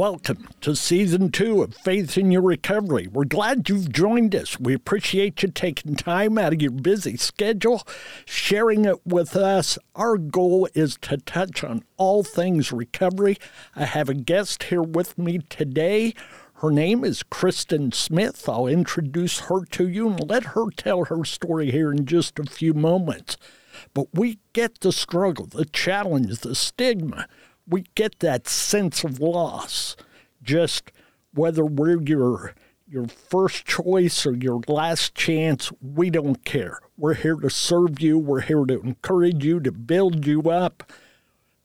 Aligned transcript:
Welcome 0.00 0.48
to 0.62 0.74
season 0.74 1.30
two 1.30 1.62
of 1.62 1.74
Faith 1.74 2.16
in 2.16 2.30
Your 2.30 2.40
Recovery. 2.40 3.06
We're 3.06 3.26
glad 3.26 3.68
you've 3.68 3.92
joined 3.92 4.34
us. 4.34 4.58
We 4.58 4.72
appreciate 4.72 5.42
you 5.42 5.50
taking 5.50 5.94
time 5.94 6.38
out 6.38 6.54
of 6.54 6.62
your 6.62 6.70
busy 6.70 7.18
schedule, 7.18 7.86
sharing 8.24 8.86
it 8.86 9.06
with 9.06 9.36
us. 9.36 9.78
Our 9.94 10.16
goal 10.16 10.70
is 10.72 10.96
to 11.02 11.18
touch 11.18 11.62
on 11.62 11.84
all 11.98 12.22
things 12.22 12.72
recovery. 12.72 13.36
I 13.76 13.84
have 13.84 14.08
a 14.08 14.14
guest 14.14 14.62
here 14.62 14.80
with 14.82 15.18
me 15.18 15.40
today. 15.50 16.14
Her 16.54 16.70
name 16.70 17.04
is 17.04 17.22
Kristen 17.22 17.92
Smith. 17.92 18.48
I'll 18.48 18.66
introduce 18.66 19.40
her 19.40 19.66
to 19.66 19.86
you 19.86 20.08
and 20.08 20.30
let 20.30 20.44
her 20.44 20.70
tell 20.74 21.04
her 21.04 21.26
story 21.26 21.72
here 21.72 21.92
in 21.92 22.06
just 22.06 22.38
a 22.38 22.44
few 22.44 22.72
moments. 22.72 23.36
But 23.92 24.06
we 24.14 24.38
get 24.54 24.80
the 24.80 24.92
struggle, 24.92 25.44
the 25.44 25.66
challenge, 25.66 26.38
the 26.38 26.54
stigma 26.54 27.26
we 27.66 27.84
get 27.94 28.18
that 28.20 28.48
sense 28.48 29.04
of 29.04 29.20
loss. 29.20 29.96
Just 30.42 30.92
whether 31.34 31.64
we're 31.64 32.00
your 32.02 32.54
your 32.88 33.06
first 33.06 33.66
choice 33.66 34.26
or 34.26 34.34
your 34.34 34.60
last 34.66 35.14
chance, 35.14 35.70
we 35.80 36.10
don't 36.10 36.44
care. 36.44 36.80
We're 36.96 37.14
here 37.14 37.36
to 37.36 37.48
serve 37.48 38.00
you. 38.00 38.18
We're 38.18 38.40
here 38.40 38.64
to 38.64 38.80
encourage 38.80 39.44
you, 39.44 39.60
to 39.60 39.70
build 39.70 40.26
you 40.26 40.50
up. 40.50 40.92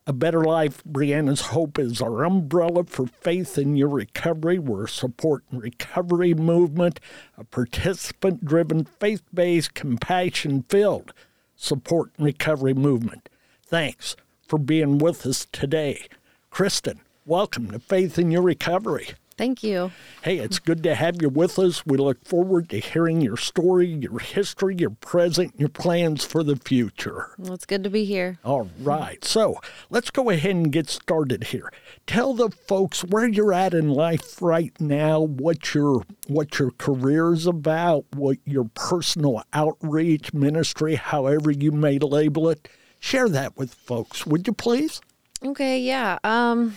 A 0.05 0.13
Better 0.13 0.43
Life, 0.43 0.83
Brianna's 0.83 1.47
Hope 1.47 1.79
is 1.79 1.99
our 1.99 2.23
umbrella 2.23 2.83
for 2.83 3.07
faith 3.07 3.57
in 3.57 3.75
your 3.75 3.89
recovery. 3.89 4.59
We're 4.59 4.83
a 4.83 4.89
support 4.89 5.43
and 5.49 5.63
recovery 5.63 6.35
movement, 6.35 6.99
a 7.39 7.43
participant 7.43 8.45
driven, 8.45 8.85
faith 8.85 9.23
based, 9.33 9.73
compassion 9.73 10.63
filled 10.69 11.11
support 11.55 12.11
and 12.17 12.25
recovery 12.27 12.75
movement. 12.75 13.29
Thanks 13.65 14.15
for 14.47 14.59
being 14.59 14.97
with 14.97 15.25
us 15.25 15.47
today. 15.51 16.07
Kristen, 16.49 17.01
welcome 17.25 17.71
to 17.71 17.79
Faith 17.79 18.17
in 18.19 18.31
Your 18.31 18.41
Recovery. 18.41 19.09
Thank 19.37 19.63
you. 19.63 19.91
Hey, 20.21 20.37
it's 20.37 20.59
good 20.59 20.81
to 20.83 20.95
have 20.95 21.21
you 21.21 21.27
with 21.27 21.59
us. 21.59 21.85
We 21.85 21.97
look 21.97 22.23
forward 22.23 22.69
to 22.69 22.79
hearing 22.79 23.19
your 23.19 23.35
story, 23.35 23.87
your 23.87 24.19
history, 24.19 24.77
your 24.77 24.91
present, 24.91 25.59
your 25.59 25.67
plans 25.67 26.23
for 26.23 26.41
the 26.41 26.55
future. 26.55 27.31
Well, 27.37 27.53
it's 27.53 27.65
good 27.65 27.83
to 27.83 27.89
be 27.89 28.05
here. 28.05 28.39
All 28.45 28.69
right. 28.79 29.25
So 29.25 29.59
let's 29.89 30.09
go 30.09 30.29
ahead 30.29 30.51
and 30.51 30.71
get 30.71 30.89
started 30.89 31.45
here. 31.45 31.69
Tell 32.07 32.33
the 32.33 32.49
folks 32.49 33.03
where 33.03 33.27
you're 33.27 33.51
at 33.51 33.73
in 33.73 33.89
life 33.89 34.41
right 34.41 34.71
now, 34.79 35.19
what 35.19 35.73
your 35.73 36.03
what 36.27 36.57
your 36.57 36.71
career 36.71 37.33
is 37.33 37.45
about, 37.45 38.05
what 38.13 38.37
your 38.45 38.69
personal 38.73 39.43
outreach 39.51 40.33
ministry, 40.33 40.95
however 40.95 41.51
you 41.51 41.73
may 41.73 41.99
label 41.99 42.47
it. 42.47 42.69
Share 43.05 43.29
that 43.29 43.55
with 43.55 43.71
folks, 43.71 44.25
would 44.25 44.47
you 44.47 44.53
please? 44.53 44.99
Okay, 45.45 45.79
yeah. 45.79 46.17
Um 46.23 46.75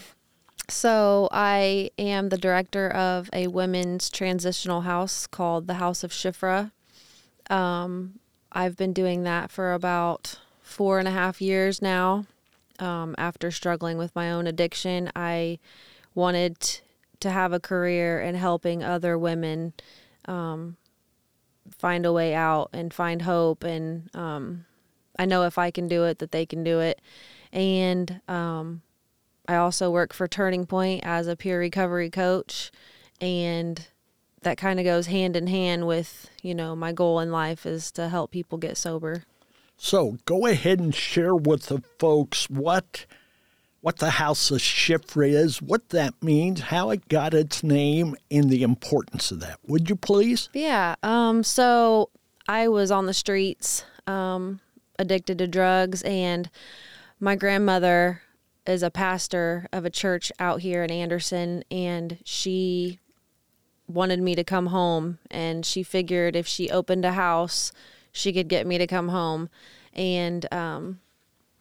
so 0.68 1.30
I 1.32 1.88
am 1.98 2.28
the 2.28 2.36
director 2.36 2.90
of 2.90 3.30
a 3.32 3.46
women's 3.46 4.10
transitional 4.10 4.82
house 4.82 5.26
called 5.26 5.66
the 5.66 5.80
House 5.80 6.04
of 6.04 6.10
Shifra. 6.10 6.72
Um, 7.48 8.18
I've 8.52 8.76
been 8.76 8.92
doing 8.92 9.22
that 9.22 9.50
for 9.50 9.72
about 9.72 10.38
four 10.60 10.98
and 10.98 11.08
a 11.08 11.12
half 11.12 11.40
years 11.40 11.80
now. 11.80 12.26
Um, 12.78 13.14
after 13.16 13.50
struggling 13.50 13.96
with 13.96 14.14
my 14.14 14.30
own 14.30 14.46
addiction, 14.46 15.10
I 15.16 15.58
wanted 16.14 16.80
to 17.20 17.30
have 17.30 17.54
a 17.54 17.58
career 17.58 18.20
in 18.20 18.34
helping 18.34 18.84
other 18.84 19.16
women 19.16 19.72
um, 20.26 20.76
find 21.70 22.04
a 22.04 22.12
way 22.12 22.34
out 22.34 22.68
and 22.74 22.92
find 22.92 23.22
hope. 23.22 23.64
And 23.64 24.14
um, 24.14 24.66
I 25.18 25.26
know 25.26 25.44
if 25.44 25.58
I 25.58 25.70
can 25.70 25.88
do 25.88 26.04
it, 26.04 26.18
that 26.18 26.32
they 26.32 26.46
can 26.46 26.62
do 26.62 26.80
it. 26.80 27.00
And 27.52 28.20
um, 28.28 28.82
I 29.48 29.56
also 29.56 29.90
work 29.90 30.12
for 30.12 30.28
Turning 30.28 30.66
Point 30.66 31.04
as 31.04 31.26
a 31.26 31.36
peer 31.36 31.58
recovery 31.58 32.10
coach, 32.10 32.70
and 33.20 33.86
that 34.42 34.58
kind 34.58 34.78
of 34.78 34.84
goes 34.84 35.06
hand 35.06 35.36
in 35.36 35.46
hand 35.46 35.86
with 35.86 36.30
you 36.42 36.54
know 36.54 36.76
my 36.76 36.92
goal 36.92 37.18
in 37.20 37.32
life 37.32 37.66
is 37.66 37.90
to 37.92 38.08
help 38.08 38.30
people 38.30 38.58
get 38.58 38.76
sober. 38.76 39.24
So 39.76 40.18
go 40.24 40.46
ahead 40.46 40.80
and 40.80 40.94
share 40.94 41.34
with 41.34 41.66
the 41.66 41.82
folks 41.98 42.50
what 42.50 43.06
what 43.80 43.98
the 43.98 44.10
House 44.10 44.50
of 44.50 44.58
Shifra 44.58 45.30
is, 45.30 45.62
what 45.62 45.90
that 45.90 46.20
means, 46.22 46.60
how 46.60 46.90
it 46.90 47.08
got 47.08 47.32
its 47.32 47.62
name, 47.62 48.16
and 48.30 48.50
the 48.50 48.62
importance 48.62 49.30
of 49.30 49.40
that. 49.40 49.60
Would 49.66 49.88
you 49.88 49.96
please? 49.96 50.48
Yeah. 50.52 50.96
Um. 51.02 51.42
So 51.42 52.10
I 52.48 52.68
was 52.68 52.90
on 52.90 53.06
the 53.06 53.14
streets, 53.14 53.84
um, 54.06 54.60
addicted 54.98 55.38
to 55.38 55.46
drugs, 55.46 56.02
and 56.02 56.50
my 57.20 57.36
grandmother 57.36 58.22
is 58.66 58.82
a 58.82 58.90
pastor 58.90 59.66
of 59.72 59.84
a 59.84 59.90
church 59.90 60.30
out 60.38 60.60
here 60.60 60.84
in 60.84 60.90
Anderson, 60.90 61.64
and 61.70 62.18
she 62.24 62.98
wanted 63.86 64.20
me 64.20 64.34
to 64.34 64.44
come 64.44 64.66
home. 64.66 65.18
And 65.30 65.64
she 65.64 65.82
figured 65.82 66.36
if 66.36 66.46
she 66.46 66.70
opened 66.70 67.04
a 67.04 67.12
house, 67.12 67.72
she 68.12 68.32
could 68.32 68.48
get 68.48 68.66
me 68.66 68.76
to 68.78 68.86
come 68.86 69.08
home. 69.08 69.48
And 69.94 70.52
um, 70.52 71.00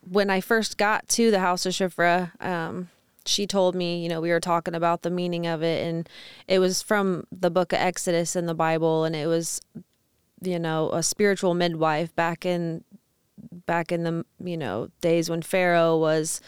when 0.02 0.30
I 0.30 0.42
first 0.42 0.78
got 0.78 1.08
to 1.10 1.32
the 1.32 1.40
House 1.40 1.66
of 1.66 1.74
Shifra, 1.74 2.32
um, 2.44 2.90
she 3.26 3.48
told 3.48 3.76
me, 3.76 4.02
you 4.04 4.10
know, 4.10 4.22
we 4.22 4.32
were 4.32 4.40
talking 4.40 4.76
about 4.76 5.02
the 5.02 5.10
meaning 5.10 5.48
of 5.48 5.64
it, 5.64 5.86
and 5.86 6.10
it 6.48 6.60
was 6.60 6.82
from 6.82 7.26
the 7.32 7.50
book 7.50 7.74
of 7.74 7.80
Exodus 7.80 8.36
in 8.36 8.46
the 8.46 8.54
Bible, 8.54 9.06
and 9.06 9.16
it 9.16 9.28
was, 9.28 9.62
you 10.42 10.60
know, 10.60 10.90
a 10.92 11.02
spiritual 11.04 11.54
midwife 11.54 12.16
back 12.16 12.46
in 12.46 12.84
back 13.66 13.92
in 13.92 14.04
the 14.04 14.26
you 14.44 14.58
know 14.58 14.90
days 15.02 15.30
when 15.30 15.42
Pharaoh 15.42 15.98
was 15.98 16.42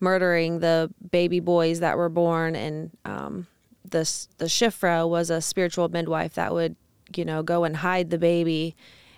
murdering 0.00 0.60
the 0.60 0.92
baby 1.10 1.40
boys 1.40 1.80
that 1.80 1.96
were 1.96 2.08
born, 2.08 2.56
and 2.56 2.90
um, 3.04 3.46
the 3.88 4.00
the 4.38 4.46
Shifra 4.46 5.08
was 5.08 5.30
a 5.30 5.40
spiritual 5.40 5.88
midwife 5.88 6.34
that 6.34 6.52
would 6.52 6.76
you 7.14 7.24
know 7.24 7.42
go 7.42 7.64
and 7.64 7.76
hide 7.76 8.10
the 8.10 8.18
baby 8.18 8.76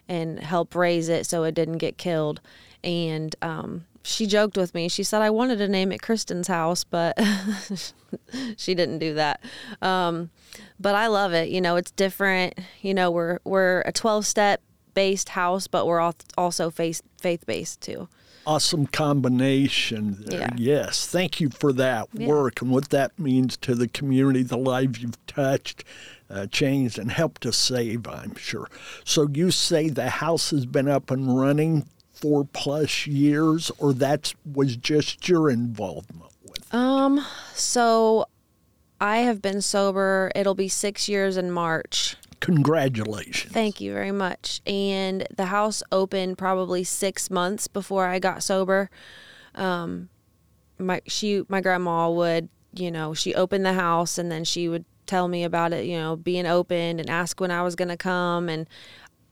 and 0.08 0.40
help 0.40 0.74
raise 0.74 1.08
it 1.08 1.26
so 1.26 1.44
it 1.44 1.54
didn't 1.54 1.78
get 1.78 1.98
killed. 1.98 2.40
And 2.84 3.34
um, 3.42 3.86
she 4.02 4.26
joked 4.26 4.56
with 4.56 4.72
me. 4.74 4.88
She 4.88 5.02
said 5.02 5.22
I 5.22 5.30
wanted 5.30 5.56
to 5.56 5.68
name 5.68 5.90
it 5.90 6.00
Kristen's 6.00 6.46
house, 6.46 6.84
but 6.84 7.18
she 8.56 8.74
didn't 8.74 8.98
do 8.98 9.14
that. 9.14 9.40
Um, 9.82 10.30
but 10.78 10.94
I 10.94 11.08
love 11.08 11.32
it. 11.32 11.48
You 11.48 11.60
know, 11.60 11.76
it's 11.76 11.90
different. 11.90 12.54
You 12.82 12.94
know, 12.94 13.10
we're 13.10 13.40
we're 13.44 13.80
a 13.80 13.92
twelve 13.92 14.26
step 14.26 14.60
based 14.96 15.28
house, 15.30 15.68
but 15.68 15.86
we're 15.86 16.12
also 16.36 16.70
faith 16.70 17.02
faith 17.18 17.46
based 17.46 17.80
too 17.80 18.08
awesome 18.46 18.86
combination 18.86 20.22
there. 20.26 20.40
Yeah. 20.40 20.50
Yes. 20.56 21.06
Thank 21.06 21.40
you 21.40 21.50
for 21.50 21.72
that 21.72 22.08
Yeah. 22.12 22.28
work 22.28 22.62
and 22.62 22.70
what 22.70 22.90
that 22.90 23.18
means 23.18 23.56
to 23.58 23.74
the 23.74 23.88
community, 23.88 24.44
the 24.44 24.56
lives 24.56 25.02
you've 25.02 25.26
touched, 25.26 25.82
uh, 26.30 26.46
changed, 26.46 26.96
and 26.98 27.10
helped 27.10 27.42
to 27.42 27.52
save, 27.52 28.06
I'm 28.06 28.36
sure. 28.36 28.68
So 29.04 29.28
you 29.32 29.50
say 29.50 29.88
the 29.88 30.08
house 30.08 30.50
has 30.50 30.64
been 30.64 30.86
up 30.88 31.10
and 31.10 31.36
running 31.36 31.86
four 32.12 32.44
plus 32.44 33.06
years, 33.06 33.70
or 33.78 33.92
that 33.94 34.32
was 34.54 34.76
just 34.76 35.28
your 35.28 35.50
involvement 35.50 36.30
with 36.44 36.58
it? 36.58 36.72
Um, 36.74 37.24
so 37.52 38.26
I 39.00 39.18
have 39.18 39.42
been 39.42 39.60
sober. 39.60 40.30
It'll 40.36 40.54
be 40.54 40.68
six 40.68 41.08
years 41.08 41.36
in 41.36 41.50
March. 41.50 42.16
Congratulations. 42.40 43.52
Thank 43.52 43.80
you 43.80 43.92
very 43.92 44.12
much. 44.12 44.60
And 44.66 45.26
the 45.36 45.46
house 45.46 45.82
opened 45.90 46.38
probably 46.38 46.84
six 46.84 47.30
months 47.30 47.66
before 47.66 48.06
I 48.06 48.18
got 48.18 48.42
sober. 48.42 48.90
Um, 49.54 50.10
my 50.78 51.00
she 51.06 51.42
my 51.48 51.60
grandma 51.60 52.10
would 52.10 52.48
you 52.74 52.90
know 52.90 53.14
she 53.14 53.34
opened 53.34 53.64
the 53.64 53.72
house 53.72 54.18
and 54.18 54.30
then 54.30 54.44
she 54.44 54.68
would 54.68 54.84
tell 55.06 55.28
me 55.28 55.44
about 55.44 55.72
it 55.72 55.86
you 55.86 55.96
know 55.96 56.16
being 56.16 56.46
opened 56.46 57.00
and 57.00 57.08
ask 57.08 57.40
when 57.40 57.50
I 57.50 57.62
was 57.62 57.76
gonna 57.76 57.96
come 57.96 58.48
and 58.48 58.68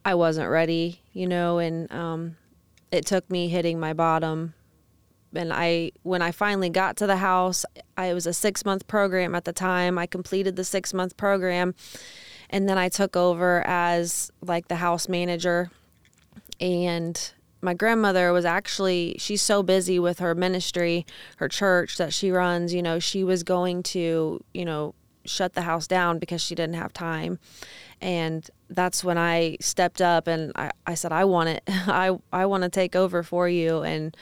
I 0.04 0.14
wasn't 0.14 0.48
ready 0.48 1.00
you 1.12 1.26
know 1.26 1.58
and 1.58 1.90
um, 1.92 2.36
it 2.90 3.06
took 3.06 3.28
me 3.30 3.48
hitting 3.48 3.78
my 3.78 3.92
bottom 3.92 4.54
and 5.34 5.52
I 5.52 5.92
when 6.02 6.22
I 6.22 6.30
finally 6.30 6.70
got 6.70 6.96
to 6.98 7.06
the 7.06 7.16
house 7.16 7.64
I 7.96 8.14
was 8.14 8.26
a 8.26 8.32
six 8.32 8.64
month 8.64 8.86
program 8.86 9.34
at 9.34 9.44
the 9.44 9.52
time 9.52 9.98
I 9.98 10.06
completed 10.06 10.56
the 10.56 10.64
six 10.64 10.94
month 10.94 11.16
program 11.16 11.74
and 12.50 12.68
then 12.68 12.78
I 12.78 12.88
took 12.88 13.16
over 13.16 13.62
as 13.66 14.30
like 14.40 14.68
the 14.68 14.76
house 14.76 15.08
manager 15.08 15.70
and 16.60 17.32
my 17.60 17.74
grandmother 17.74 18.32
was 18.32 18.44
actually 18.44 19.16
she's 19.18 19.42
so 19.42 19.62
busy 19.62 19.98
with 19.98 20.18
her 20.18 20.34
ministry, 20.34 21.06
her 21.38 21.48
church 21.48 21.96
that 21.96 22.12
she 22.12 22.30
runs, 22.30 22.74
you 22.74 22.82
know, 22.82 22.98
she 22.98 23.24
was 23.24 23.42
going 23.42 23.82
to, 23.82 24.44
you 24.52 24.64
know, 24.64 24.94
shut 25.24 25.54
the 25.54 25.62
house 25.62 25.86
down 25.86 26.18
because 26.18 26.42
she 26.42 26.54
didn't 26.54 26.74
have 26.74 26.92
time. 26.92 27.38
And 28.00 28.48
that's 28.68 29.02
when 29.02 29.16
I 29.16 29.56
stepped 29.60 30.02
up 30.02 30.26
and 30.26 30.52
I, 30.54 30.70
I 30.86 30.94
said, 30.94 31.12
I 31.12 31.24
want 31.24 31.48
it. 31.48 31.62
I, 31.68 32.18
I 32.32 32.46
want 32.46 32.64
to 32.64 32.68
take 32.68 32.94
over 32.94 33.22
for 33.22 33.48
you. 33.48 33.82
And 33.82 34.14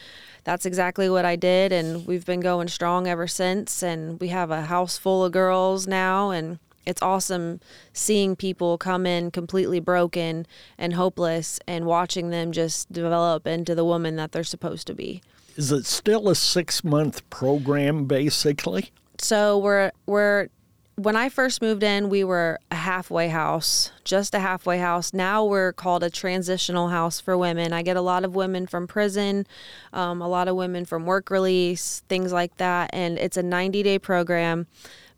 that's 0.45 0.67
exactly 0.67 1.11
what 1.11 1.25
I 1.25 1.37
did. 1.37 1.73
And 1.73 2.07
we've 2.07 2.25
been 2.25 2.41
going 2.41 2.69
strong 2.69 3.07
ever 3.07 3.27
since. 3.27 3.83
And 3.83 4.21
we 4.21 4.29
have 4.29 4.51
a 4.51 4.63
house 4.63 4.99
full 4.99 5.25
of 5.25 5.33
girls 5.33 5.87
now. 5.87 6.31
And 6.31 6.59
it's 6.87 7.03
awesome 7.03 7.61
seeing 7.93 8.37
people 8.37 8.79
come 8.79 9.07
in 9.07 9.31
completely 9.31 9.81
broken 9.81 10.47
and 10.79 10.95
hopeless 10.95 11.61
and 11.67 11.87
watching 11.87 12.31
them 12.31 12.53
just 12.53 12.91
develop 12.93 13.47
into 13.47 13.75
the 13.75 13.85
woman 13.85 14.17
that 14.17 14.33
they're 14.33 14.45
supposed 14.45 14.87
to 14.89 14.95
be. 14.95 15.23
Is 15.57 15.71
it 15.71 15.87
still 15.87 16.29
a 16.29 16.35
six 16.35 16.83
month 16.83 17.29
program, 17.31 18.07
basically? 18.07 18.91
So 19.19 19.59
we're 19.59 19.93
we're 20.07 20.49
when 20.97 21.17
I 21.17 21.29
first 21.31 21.63
moved 21.63 21.83
in, 21.83 22.11
we 22.11 22.23
were 22.23 22.59
a 22.71 22.75
halfway 22.75 23.29
house, 23.29 23.91
just 24.05 24.35
a 24.35 24.41
halfway 24.41 24.79
house. 24.79 25.15
Now 25.15 25.45
we're 25.45 25.73
called 25.73 26.03
a 26.03 26.11
transitional 26.11 26.89
house 26.89 27.19
for 27.19 27.37
women. 27.37 27.73
I 27.73 27.83
get 27.83 27.97
a 27.97 28.03
lot 28.03 28.25
of 28.25 28.35
women 28.35 28.67
from 28.67 28.87
prison, 28.87 29.47
um, 29.93 30.21
a 30.21 30.29
lot 30.29 30.49
of 30.49 30.57
women 30.57 30.85
from 30.85 31.07
work 31.07 31.31
release, 31.31 32.03
things 32.09 32.33
like 32.33 32.57
that. 32.59 32.91
And 32.93 33.19
it's 33.19 33.37
a 33.37 33.43
90 33.43 33.83
day 33.83 33.99
program. 33.99 34.67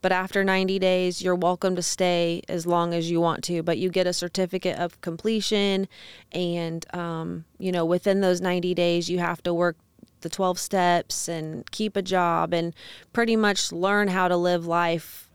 But 0.05 0.13
after 0.13 0.45
90 0.45 0.79
days, 0.81 1.23
you're 1.23 1.35
welcome 1.35 1.77
to 1.77 1.83
stay 1.83 2.43
as 2.47 2.67
long 2.67 2.93
as 2.93 3.11
you 3.11 3.23
want 3.23 3.43
to. 3.45 3.63
But 3.63 3.79
you 3.79 3.89
get 3.89 4.07
a 4.07 4.13
certificate 4.13 4.79
of 4.79 5.01
completion. 5.01 5.89
And, 6.31 6.85
um, 6.95 7.47
you 7.59 7.73
know, 7.73 7.87
within 7.87 8.21
those 8.21 8.43
90 8.43 8.75
days, 8.75 9.09
you 9.09 9.19
have 9.21 9.43
to 9.45 9.55
work 9.55 9.79
the 10.21 10.29
12 10.29 10.59
steps 10.59 11.27
and 11.27 11.71
keep 11.71 11.97
a 11.97 12.03
job 12.03 12.53
and 12.53 12.75
pretty 13.15 13.35
much 13.35 13.73
learn 13.73 14.09
how 14.09 14.29
to 14.29 14.37
live 14.37 14.67
life 14.67 15.31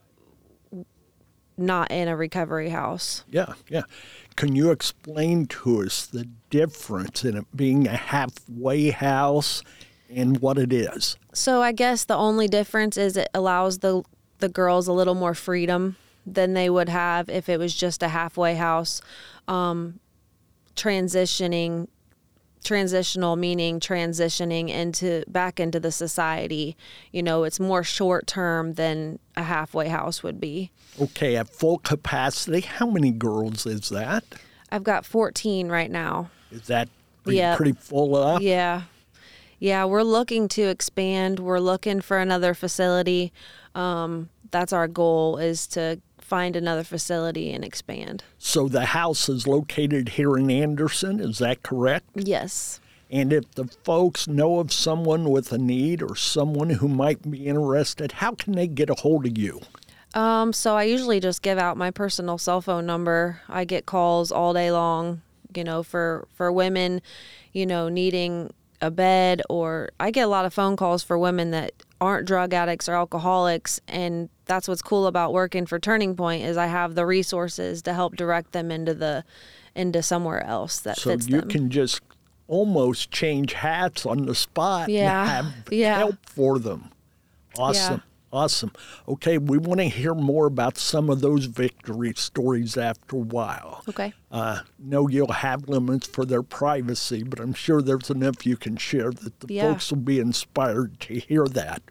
not 1.58 1.90
in 1.90 2.08
a 2.08 2.16
recovery 2.16 2.70
house. 2.70 3.24
Yeah, 3.28 3.54
yeah. 3.70 3.86
Can 4.36 4.56
you 4.56 4.70
explain 4.70 5.48
to 5.48 5.82
us 5.82 6.06
the 6.06 6.26
difference 6.52 7.26
in 7.26 7.38
it 7.38 7.58
being 7.58 7.88
a 7.88 7.98
halfway 7.98 8.92
house 8.92 9.64
and 10.14 10.38
what 10.38 10.60
it 10.60 10.72
is? 10.72 11.18
So 11.34 11.64
I 11.64 11.72
guess 11.72 12.06
the 12.06 12.16
only 12.16 12.48
difference 12.48 12.98
is 12.98 13.18
it 13.18 13.30
allows 13.34 13.80
the 13.80 14.04
the 14.40 14.50
girls 14.50 14.88
a 14.88 14.94
little 14.94 15.16
more 15.16 15.34
freedom 15.34 15.96
than 16.26 16.54
they 16.54 16.70
would 16.70 16.90
have 16.90 17.30
if 17.30 17.48
it 17.50 17.58
was 17.60 17.74
just 17.76 18.04
a 18.04 18.08
halfway 18.10 18.56
house. 18.56 19.02
Um, 19.48 20.00
transitioning 20.76 21.88
transitional 22.64 23.38
meaning 23.38 23.80
transitioning 23.80 24.68
into 24.70 25.24
back 25.30 25.62
into 25.62 25.80
the 25.80 25.92
society 25.92 26.76
you 27.14 27.24
know 27.24 27.46
it's 27.46 27.58
more 27.60 27.84
short 27.86 28.28
term 28.28 28.74
than 28.74 29.18
a 29.38 29.44
halfway 29.44 29.88
house 29.88 30.22
would 30.24 30.40
be 30.42 30.70
Okay, 31.02 31.38
at 31.38 31.48
full 31.48 31.78
capacity, 31.78 32.60
how 32.62 32.90
many 32.90 33.12
girls 33.12 33.66
is 33.66 33.88
that? 33.90 34.26
i've 34.74 34.84
got 34.84 35.06
14 35.06 35.70
right 35.70 35.90
now 35.90 36.30
Is 36.52 36.68
that 36.68 36.90
are 37.26 37.32
Yep. 37.32 37.56
pretty 37.58 37.74
full 37.74 38.16
up? 38.18 38.42
yeah 38.42 38.84
yeah 39.60 39.86
we're 39.86 40.04
looking 40.04 40.50
to 40.50 40.64
expand 40.64 41.40
we're 41.40 41.60
looking 41.60 42.02
for 42.02 42.18
another 42.20 42.54
facility 42.54 43.32
um, 43.76 44.30
that's 44.52 44.74
our 44.74 44.88
goal 44.88 45.38
is 45.38 45.68
to 45.68 46.00
find 46.20 46.56
another 46.56 46.84
facility 46.84 47.52
and 47.52 47.64
expand 47.66 48.24
So 48.38 48.68
the 48.68 48.86
house 48.86 49.30
is 49.30 49.48
located 49.48 50.10
here 50.10 50.38
in 50.38 50.52
Anderson, 50.52 51.20
is 51.20 51.40
that 51.40 51.64
correct? 51.64 52.08
yes 52.16 52.80
And 53.10 53.34
if 53.34 53.50
the 53.56 53.66
folks 53.84 54.28
know 54.28 54.60
of 54.60 54.72
someone 54.72 55.30
with 55.30 55.52
a 55.52 55.58
need 55.58 56.04
or 56.04 56.16
someone 56.16 56.70
who 56.70 56.88
might 56.88 57.30
be 57.30 57.48
interested, 57.48 58.14
how 58.14 58.36
can 58.36 58.54
they 58.54 58.68
get 58.68 58.90
a 58.90 58.94
hold 58.96 59.26
of 59.26 59.38
you? 59.38 59.62
Um, 60.14 60.54
so 60.54 60.76
I 60.76 60.84
usually 60.84 61.20
just 61.20 61.42
give 61.42 61.58
out 61.58 61.78
my 61.78 61.92
personal 61.92 62.38
cell 62.38 62.62
phone 62.62 62.86
number. 62.86 63.42
I 63.48 63.66
get 63.66 63.86
calls 63.86 64.32
all 64.32 64.54
day 64.54 64.72
long, 64.72 65.22
you 65.56 65.64
know, 65.64 65.84
for 65.84 66.28
for 66.34 66.52
women, 66.52 67.02
you 67.54 67.66
know, 67.66 67.90
needing 67.90 68.52
a 68.82 68.90
bed 68.90 69.42
or 69.50 69.90
I 70.00 70.12
get 70.12 70.22
a 70.22 70.28
lot 70.28 70.46
of 70.46 70.54
phone 70.54 70.76
calls 70.76 71.04
for 71.04 71.18
women 71.18 71.52
that 71.52 71.74
aren't 72.02 72.26
drug 72.28 72.54
addicts 72.54 72.88
or 72.88 72.94
alcoholics 72.96 73.80
and 73.88 74.30
that's 74.46 74.68
what's 74.68 74.82
cool 74.82 75.06
about 75.08 75.34
working 75.34 75.66
for 75.66 75.80
Turning 75.80 76.16
Point 76.16 76.44
is 76.44 76.56
I 76.58 76.68
have 76.68 76.96
the 76.96 77.06
resources 77.06 77.82
to 77.84 77.94
help 77.94 78.16
direct 78.16 78.52
them 78.54 78.72
into 78.72 78.94
the 78.94 79.24
into 79.76 80.02
somewhere 80.02 80.44
else 80.46 80.80
that 80.80 80.98
So 80.98 81.12
fits 81.12 81.28
you 81.28 81.42
them. 81.42 81.50
can 81.50 81.70
just 81.70 82.02
almost 82.48 83.12
change 83.12 83.54
hats 83.54 84.06
on 84.06 84.26
the 84.26 84.34
spot 84.36 84.90
Yeah, 84.90 85.22
and 85.22 85.48
have 85.48 85.74
yeah. 85.74 85.98
help 86.00 86.16
for 86.26 86.58
them. 86.58 86.90
Awesome. 87.58 88.02
Awesome. 88.32 88.72
Okay, 89.08 89.38
we 89.40 89.58
want 89.58 89.80
to 89.80 89.86
hear 89.90 90.14
more 90.14 90.46
about 90.46 90.78
some 90.78 91.10
of 91.10 91.22
those 91.22 91.46
victory 91.46 92.14
stories 92.16 92.78
after 92.78 93.16
a 93.16 93.20
while. 93.20 93.84
okay. 93.90 94.14
Uh, 94.32 94.60
know 94.78 95.08
you'll 95.08 95.32
have 95.32 95.68
limits 95.68 96.08
for 96.08 96.26
their 96.26 96.44
privacy, 96.44 97.24
but 97.24 97.40
I'm 97.40 97.54
sure 97.54 97.82
there's 97.82 98.12
enough 98.12 98.46
you 98.46 98.56
can 98.56 98.78
share 98.78 99.10
that 99.12 99.40
the 99.40 99.54
Yeah. 99.54 99.72
folks 99.74 99.90
will 99.90 99.98
be 100.00 100.20
inspired 100.20 101.00
to 101.02 101.16
hear 101.20 101.46
that. 101.48 101.82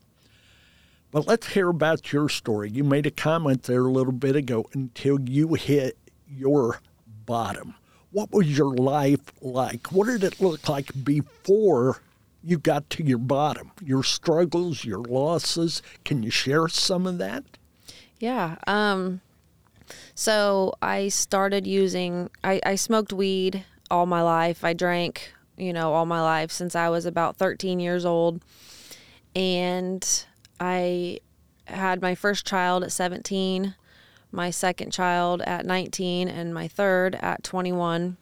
But 1.10 1.26
let's 1.26 1.48
hear 1.48 1.68
about 1.70 2.12
your 2.12 2.28
story. 2.28 2.70
You 2.70 2.84
made 2.84 3.06
a 3.06 3.10
comment 3.10 3.64
there 3.64 3.86
a 3.86 3.90
little 3.90 4.12
bit 4.12 4.36
ago 4.36 4.66
until 4.74 5.18
you 5.20 5.54
hit 5.54 5.96
your 6.28 6.80
bottom. 7.26 7.74
What 8.12 8.30
was 8.30 8.56
your 8.56 8.74
life 8.74 9.20
like? 9.42 9.90
What 9.90 10.06
did 10.06 10.22
it 10.22 10.40
look 10.40 10.68
like 10.68 10.92
before 11.04 12.00
you 12.42 12.58
got 12.58 12.88
to 12.90 13.02
your 13.02 13.18
bottom? 13.18 13.72
Your 13.82 14.02
struggles, 14.02 14.84
your 14.84 15.00
losses. 15.00 15.82
Can 16.04 16.22
you 16.22 16.30
share 16.30 16.68
some 16.68 17.06
of 17.06 17.18
that? 17.18 17.44
Yeah. 18.18 18.56
Um, 18.66 19.20
so 20.14 20.74
I 20.82 21.08
started 21.08 21.66
using, 21.66 22.30
I, 22.42 22.60
I 22.64 22.74
smoked 22.74 23.12
weed 23.12 23.64
all 23.90 24.06
my 24.06 24.22
life. 24.22 24.64
I 24.64 24.72
drank, 24.72 25.32
you 25.56 25.72
know, 25.72 25.92
all 25.92 26.06
my 26.06 26.20
life 26.20 26.50
since 26.50 26.74
I 26.74 26.88
was 26.88 27.06
about 27.06 27.36
13 27.36 27.80
years 27.80 28.04
old. 28.04 28.42
And 29.34 30.26
I 30.60 31.20
had 31.66 32.00
my 32.02 32.14
first 32.14 32.46
child 32.46 32.82
at 32.82 32.92
17, 32.92 33.74
my 34.32 34.50
second 34.50 34.90
child 34.92 35.42
at 35.42 35.66
19, 35.66 36.28
and 36.28 36.52
my 36.52 36.68
third 36.68 37.14
at 37.16 37.44
21. 37.44 38.16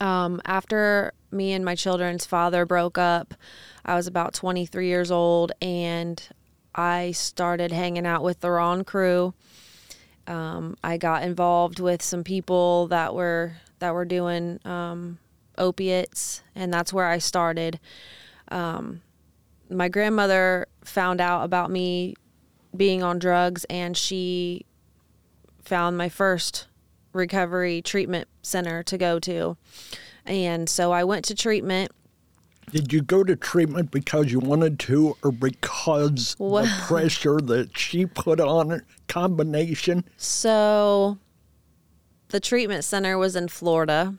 Um, 0.00 0.40
after 0.44 1.12
me 1.30 1.52
and 1.52 1.64
my 1.64 1.74
children's 1.74 2.26
father 2.26 2.66
broke 2.66 2.98
up, 2.98 3.34
I 3.84 3.94
was 3.94 4.06
about 4.06 4.34
23 4.34 4.86
years 4.88 5.10
old 5.10 5.52
and 5.62 6.22
I 6.74 7.12
started 7.12 7.72
hanging 7.72 8.06
out 8.06 8.22
with 8.22 8.40
the 8.40 8.50
Ron 8.50 8.84
crew. 8.84 9.34
Um, 10.26 10.76
I 10.84 10.98
got 10.98 11.22
involved 11.22 11.80
with 11.80 12.02
some 12.02 12.24
people 12.24 12.88
that 12.88 13.14
were 13.14 13.54
that 13.78 13.94
were 13.94 14.04
doing 14.04 14.58
um, 14.64 15.18
opiates, 15.56 16.42
and 16.54 16.72
that's 16.72 16.92
where 16.92 17.06
I 17.06 17.18
started. 17.18 17.78
Um, 18.48 19.02
my 19.70 19.88
grandmother 19.88 20.66
found 20.84 21.20
out 21.20 21.44
about 21.44 21.70
me 21.70 22.14
being 22.76 23.02
on 23.02 23.18
drugs, 23.18 23.64
and 23.70 23.96
she 23.96 24.66
found 25.62 25.96
my 25.96 26.08
first 26.08 26.66
recovery 27.16 27.82
treatment 27.82 28.28
center 28.42 28.82
to 28.84 28.96
go 28.98 29.18
to. 29.20 29.56
And 30.24 30.68
so 30.68 30.92
I 30.92 31.04
went 31.04 31.24
to 31.26 31.34
treatment. 31.34 31.90
Did 32.72 32.92
you 32.92 33.00
go 33.00 33.22
to 33.22 33.36
treatment 33.36 33.90
because 33.92 34.32
you 34.32 34.40
wanted 34.40 34.78
to 34.80 35.16
or 35.22 35.30
because 35.32 36.34
Well- 36.38 36.64
the 36.64 36.70
pressure 36.86 37.38
that 37.40 37.76
she 37.78 38.06
put 38.06 38.40
on 38.40 38.72
it? 38.72 38.82
Combination? 39.08 40.04
So 40.16 41.18
the 42.28 42.40
treatment 42.40 42.84
center 42.84 43.16
was 43.18 43.36
in 43.36 43.48
Florida. 43.48 44.14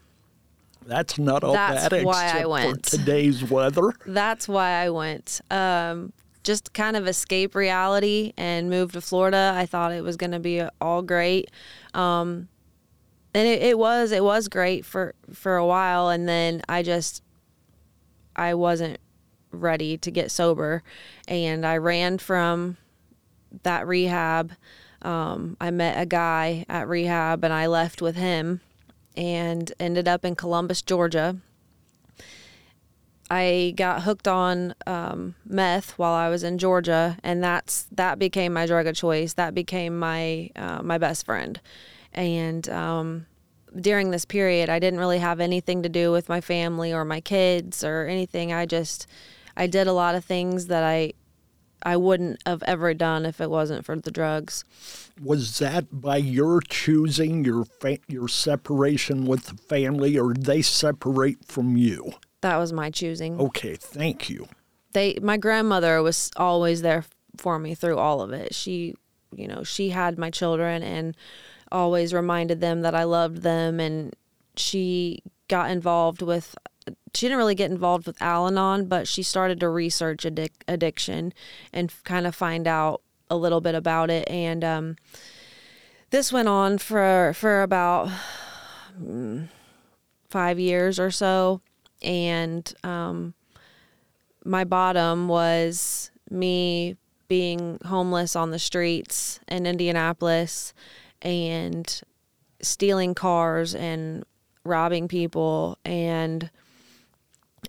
That's 0.86 1.20
not 1.20 1.44
all 1.44 1.52
That's 1.52 1.90
bad 1.90 2.06
why 2.06 2.42
I 2.42 2.46
went. 2.46 2.86
for 2.86 2.92
today's 2.98 3.44
weather. 3.44 3.92
That's 4.06 4.48
why 4.48 4.72
I 4.82 4.90
went. 4.90 5.42
Um, 5.52 6.14
just 6.46 6.72
kind 6.74 6.96
of 6.96 7.06
escape 7.06 7.54
reality 7.56 8.32
and 8.38 8.70
move 8.70 8.94
to 8.94 9.02
Florida. 9.02 9.52
I 9.54 9.66
thought 9.66 9.92
it 9.92 10.02
was 10.06 10.16
going 10.16 10.32
to 10.32 10.40
be 10.40 10.62
all 10.80 11.02
great. 11.02 11.52
Um, 11.94 12.48
and 13.38 13.48
it, 13.48 13.62
it 13.62 13.78
was 13.78 14.12
it 14.12 14.24
was 14.24 14.48
great 14.48 14.84
for 14.84 15.14
for 15.32 15.58
a 15.58 15.66
while 15.66 16.10
and 16.10 16.28
then 16.28 16.62
I 16.68 16.82
just 16.82 17.22
I 18.36 18.54
wasn't 18.56 19.00
ready 19.52 19.98
to 19.98 20.12
get 20.12 20.32
sober 20.32 20.84
and 21.28 21.66
I 21.66 21.78
ran 21.78 22.18
from 22.18 22.78
that 23.64 23.88
rehab. 23.88 24.54
Um, 25.02 25.56
I 25.62 25.72
met 25.72 26.02
a 26.02 26.06
guy 26.06 26.66
at 26.68 26.88
rehab 26.88 27.44
and 27.44 27.54
I 27.54 27.68
left 27.68 28.02
with 28.02 28.16
him 28.16 28.62
and 29.16 29.72
ended 29.80 30.08
up 30.08 30.26
in 30.26 30.36
Columbus, 30.36 30.82
Georgia. 30.82 31.38
I 33.30 33.74
got 33.76 34.04
hooked 34.04 34.28
on 34.28 34.74
um, 34.86 35.36
meth 35.46 35.92
while 35.98 36.14
I 36.14 36.30
was 36.30 36.44
in 36.44 36.58
Georgia, 36.58 37.18
and 37.24 37.44
that's 37.44 37.88
that 37.92 38.20
became 38.20 38.54
my 38.54 38.66
drug 38.66 38.88
of 38.88 38.96
choice. 38.96 39.34
That 39.34 39.54
became 39.54 40.00
my 40.00 40.50
uh, 40.56 40.82
my 40.82 40.98
best 40.98 41.26
friend, 41.26 41.60
and 42.18 42.68
um, 42.70 43.28
during 43.80 44.10
this 44.10 44.26
period, 44.26 44.70
I 44.70 44.80
didn't 44.80 45.00
really 45.00 45.20
have 45.20 45.40
anything 45.40 45.84
to 45.84 45.90
do 45.90 46.12
with 46.12 46.28
my 46.28 46.42
family 46.42 46.92
or 46.92 47.06
my 47.06 47.22
kids 47.22 47.84
or 47.84 48.08
anything. 48.08 48.52
I 48.52 48.66
just 48.66 49.08
I 49.56 49.68
did 49.68 49.88
a 49.88 49.94
lot 49.94 50.16
of 50.16 50.26
things 50.26 50.68
that 50.68 50.84
I 50.84 51.14
I 51.84 51.96
wouldn't 51.96 52.42
have 52.48 52.64
ever 52.64 52.96
done 52.96 53.26
if 53.26 53.40
it 53.40 53.52
wasn't 53.52 53.86
for 53.86 53.96
the 53.96 54.10
drugs. 54.10 54.66
Was 55.22 55.60
that 55.60 56.02
by 56.02 56.18
your 56.18 56.60
choosing 56.62 57.46
your 57.46 57.66
fa- 57.66 58.00
your 58.08 58.28
separation 58.28 59.26
with 59.28 59.46
the 59.46 59.58
family, 59.58 60.18
or 60.18 60.34
they 60.34 60.64
separate 60.64 61.46
from 61.46 61.78
you? 61.78 62.14
That 62.42 62.58
was 62.58 62.74
my 62.74 62.90
choosing. 62.90 63.40
Okay, 63.40 63.76
thank 63.76 64.28
you. 64.28 64.48
They 64.94 65.20
my 65.22 65.38
grandmother 65.38 66.02
was 66.02 66.32
always 66.36 66.82
there 66.82 67.06
for 67.38 67.60
me 67.60 67.76
through 67.76 68.00
all 68.00 68.22
of 68.22 68.34
it. 68.34 68.56
She, 68.56 68.96
you 69.36 69.48
know, 69.48 69.64
she 69.64 69.90
had 69.90 70.18
my 70.18 70.32
children 70.32 70.82
and 70.82 71.16
always 71.72 72.14
reminded 72.14 72.62
them 72.62 72.82
that 72.82 72.96
I 72.96 73.04
loved 73.04 73.42
them 73.42 73.80
and 73.80 74.16
she 74.56 75.22
got 75.48 75.70
involved 75.72 76.22
with 76.22 76.56
she 77.14 77.26
didn't 77.26 77.38
really 77.38 77.56
get 77.56 77.72
involved 77.72 78.08
with 78.08 78.22
Al-Anon, 78.22 78.86
but 78.86 79.08
she 79.08 79.24
started 79.24 79.60
to 79.60 79.70
research 79.70 80.24
addic- 80.24 80.62
addiction 80.68 81.34
and 81.74 81.94
kind 82.04 82.26
of 82.26 82.36
find 82.36 82.68
out 82.68 83.02
a 83.30 83.36
little 83.36 83.60
bit 83.60 83.76
about 83.76 84.10
it. 84.10 84.30
And 84.30 84.64
um, 84.64 84.96
this 86.12 86.32
went 86.32 86.48
on 86.48 86.78
for 86.78 87.34
for 87.36 87.64
about 87.64 88.10
mm, 89.02 89.50
five 90.30 90.60
years 90.60 91.00
or 91.00 91.12
so, 91.12 91.62
and 92.02 92.72
um, 92.84 93.34
my 94.46 94.64
bottom 94.64 95.28
was 95.28 96.12
me 96.30 96.96
being 97.28 97.80
homeless 97.86 98.36
on 98.36 98.52
the 98.52 98.60
streets 98.60 99.40
in 99.50 99.66
Indianapolis 99.66 100.74
and 101.22 102.02
stealing 102.62 103.14
cars 103.14 103.76
and 103.76 104.24
robbing 104.64 105.08
people 105.08 105.78
and 105.86 106.50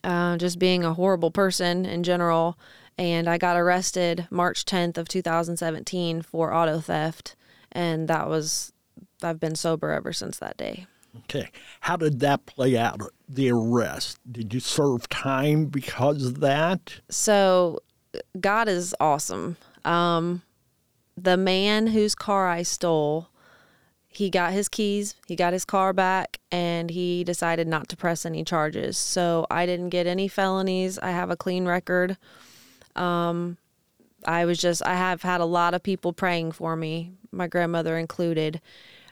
uh, 0.05 0.37
just 0.37 0.59
being 0.59 0.85
a 0.85 0.95
horrible 0.95 1.31
person 1.31 1.85
in 1.85 2.02
general. 2.02 2.59
And 2.97 3.28
I 3.28 3.38
got 3.38 3.57
arrested 3.57 4.26
March 4.31 4.64
10th 4.64 4.99
of 4.99 5.09
2017 5.09 6.23
for 6.23 6.52
auto 6.52 6.81
theft, 6.81 7.37
and 7.71 8.09
that 8.09 8.28
was 8.28 8.73
I've 9.23 9.40
been 9.40 9.55
sober 9.55 9.90
ever 9.90 10.12
since 10.12 10.38
that 10.38 10.57
day. 10.57 10.87
Okay. 11.25 11.49
How 11.81 11.97
did 11.97 12.21
that 12.21 12.47
play 12.47 12.76
out, 12.76 13.00
the 13.28 13.50
arrest? 13.50 14.19
Did 14.31 14.52
you 14.55 14.61
serve 14.61 15.09
time 15.09 15.67
because 15.67 16.25
of 16.25 16.40
that? 16.40 17.00
So, 17.09 17.81
God 18.40 18.69
is 18.69 18.95
awesome. 19.00 19.57
Um, 19.85 20.43
the 21.17 21.37
man 21.37 21.88
whose 21.88 22.14
car 22.14 22.49
I 22.49 22.62
stole, 22.62 23.28
he 24.19 24.31
got 24.31 24.53
his 24.53 24.69
keys, 24.69 25.15
he 25.27 25.37
got 25.37 25.53
his 25.53 25.65
car 25.65 25.93
back, 25.93 26.41
and 26.51 26.91
he 26.91 27.25
decided 27.25 27.69
not 27.69 27.89
to 27.89 27.97
press 27.97 28.27
any 28.27 28.45
charges. 28.45 28.99
So, 28.99 29.47
I 29.51 29.65
didn't 29.65 29.91
get 29.91 30.07
any 30.07 30.29
felonies. 30.29 30.99
I 30.99 31.11
have 31.11 31.31
a 31.31 31.37
clean 31.37 31.67
record. 31.67 32.17
Um, 32.97 33.59
I 34.25 34.45
was 34.45 34.59
just, 34.59 34.85
I 34.85 34.95
have 34.95 35.23
had 35.23 35.41
a 35.41 35.45
lot 35.45 35.75
of 35.75 35.83
people 35.83 36.13
praying 36.13 36.53
for 36.53 36.75
me, 36.75 37.13
my 37.31 37.47
grandmother 37.47 37.97
included. 37.97 38.61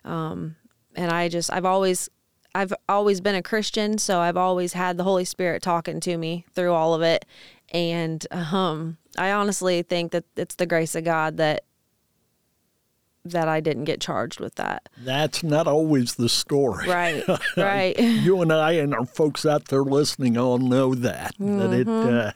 Um, 0.04 0.56
and 0.94 1.10
I 1.12 1.28
just, 1.28 1.52
I've 1.52 1.64
always, 1.64 2.10
I've 2.54 2.74
always 2.88 3.20
been 3.20 3.34
a 3.34 3.42
Christian, 3.42 3.98
so 3.98 4.18
I've 4.18 4.36
always 4.36 4.72
had 4.72 4.96
the 4.96 5.04
Holy 5.04 5.24
Spirit 5.24 5.62
talking 5.62 6.00
to 6.00 6.16
me 6.16 6.46
through 6.54 6.72
all 6.72 6.94
of 6.94 7.02
it. 7.02 7.24
And 7.72 8.26
um, 8.30 8.96
I 9.16 9.30
honestly 9.30 9.82
think 9.82 10.12
that 10.12 10.24
it's 10.36 10.54
the 10.56 10.66
grace 10.66 10.94
of 10.94 11.04
God 11.04 11.36
that 11.36 11.64
that 13.32 13.48
I 13.48 13.60
didn't 13.60 13.84
get 13.84 14.00
charged 14.00 14.40
with 14.40 14.54
that. 14.56 14.88
That's 14.98 15.42
not 15.42 15.66
always 15.66 16.14
the 16.14 16.28
story. 16.28 16.88
Right, 16.88 17.24
right. 17.56 17.98
you 17.98 18.42
and 18.42 18.52
I 18.52 18.72
and 18.72 18.94
our 18.94 19.06
folks 19.06 19.44
out 19.46 19.66
there 19.66 19.82
listening 19.82 20.36
all 20.36 20.58
know 20.58 20.94
that. 20.94 21.34
That 21.38 21.72
it. 21.72 21.86
Mm-hmm. 21.86 22.14
Uh, 22.28 22.30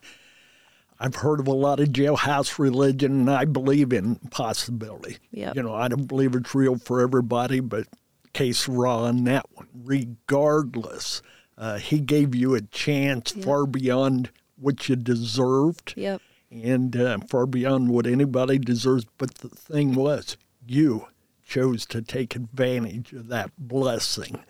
I've 1.02 1.16
heard 1.16 1.40
of 1.40 1.48
a 1.48 1.52
lot 1.52 1.80
of 1.80 1.88
jailhouse 1.88 2.58
religion, 2.58 3.20
and 3.20 3.30
I 3.30 3.46
believe 3.46 3.90
in 3.90 4.16
possibility. 4.30 5.16
Yep. 5.30 5.56
You 5.56 5.62
know, 5.62 5.74
I 5.74 5.88
don't 5.88 6.06
believe 6.06 6.34
it's 6.34 6.54
real 6.54 6.76
for 6.76 7.00
everybody, 7.00 7.60
but 7.60 7.86
case 8.34 8.68
raw 8.68 9.04
on 9.04 9.24
that 9.24 9.46
one. 9.54 9.66
Regardless, 9.82 11.22
uh, 11.56 11.78
he 11.78 12.00
gave 12.00 12.34
you 12.34 12.54
a 12.54 12.60
chance 12.60 13.30
far 13.30 13.66
beyond 13.66 14.30
what 14.58 14.88
you 14.90 14.96
deserved 14.96 15.94
Yep. 15.96 16.20
and 16.50 16.94
uh, 16.96 17.18
far 17.28 17.46
beyond 17.46 17.88
what 17.88 18.06
anybody 18.06 18.58
deserves. 18.58 19.06
But 19.16 19.36
the 19.36 19.48
thing 19.48 19.94
was, 19.94 20.36
you 20.70 21.06
chose 21.44 21.84
to 21.84 22.00
take 22.00 22.36
advantage 22.36 23.12
of 23.12 23.28
that 23.28 23.50
blessing 23.58 24.44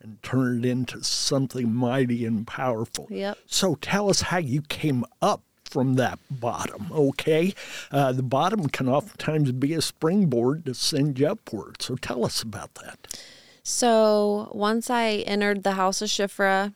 and 0.00 0.20
turn 0.22 0.58
it 0.58 0.68
into 0.68 1.04
something 1.04 1.72
mighty 1.72 2.26
and 2.26 2.44
powerful. 2.46 3.06
Yep. 3.08 3.38
So 3.46 3.76
tell 3.76 4.10
us 4.10 4.22
how 4.22 4.38
you 4.38 4.62
came 4.62 5.04
up 5.22 5.42
from 5.64 5.94
that 5.94 6.18
bottom, 6.28 6.88
okay? 6.90 7.54
Uh, 7.92 8.12
the 8.12 8.24
bottom 8.24 8.68
can 8.68 8.88
oftentimes 8.88 9.52
be 9.52 9.72
a 9.72 9.80
springboard 9.80 10.66
to 10.66 10.74
send 10.74 11.20
you 11.20 11.28
upward. 11.28 11.80
So 11.80 11.94
tell 11.94 12.24
us 12.24 12.42
about 12.42 12.74
that. 12.74 13.22
So 13.62 14.50
once 14.52 14.90
I 14.90 15.22
entered 15.28 15.62
the 15.62 15.72
house 15.72 16.02
of 16.02 16.08
Shifra, 16.08 16.74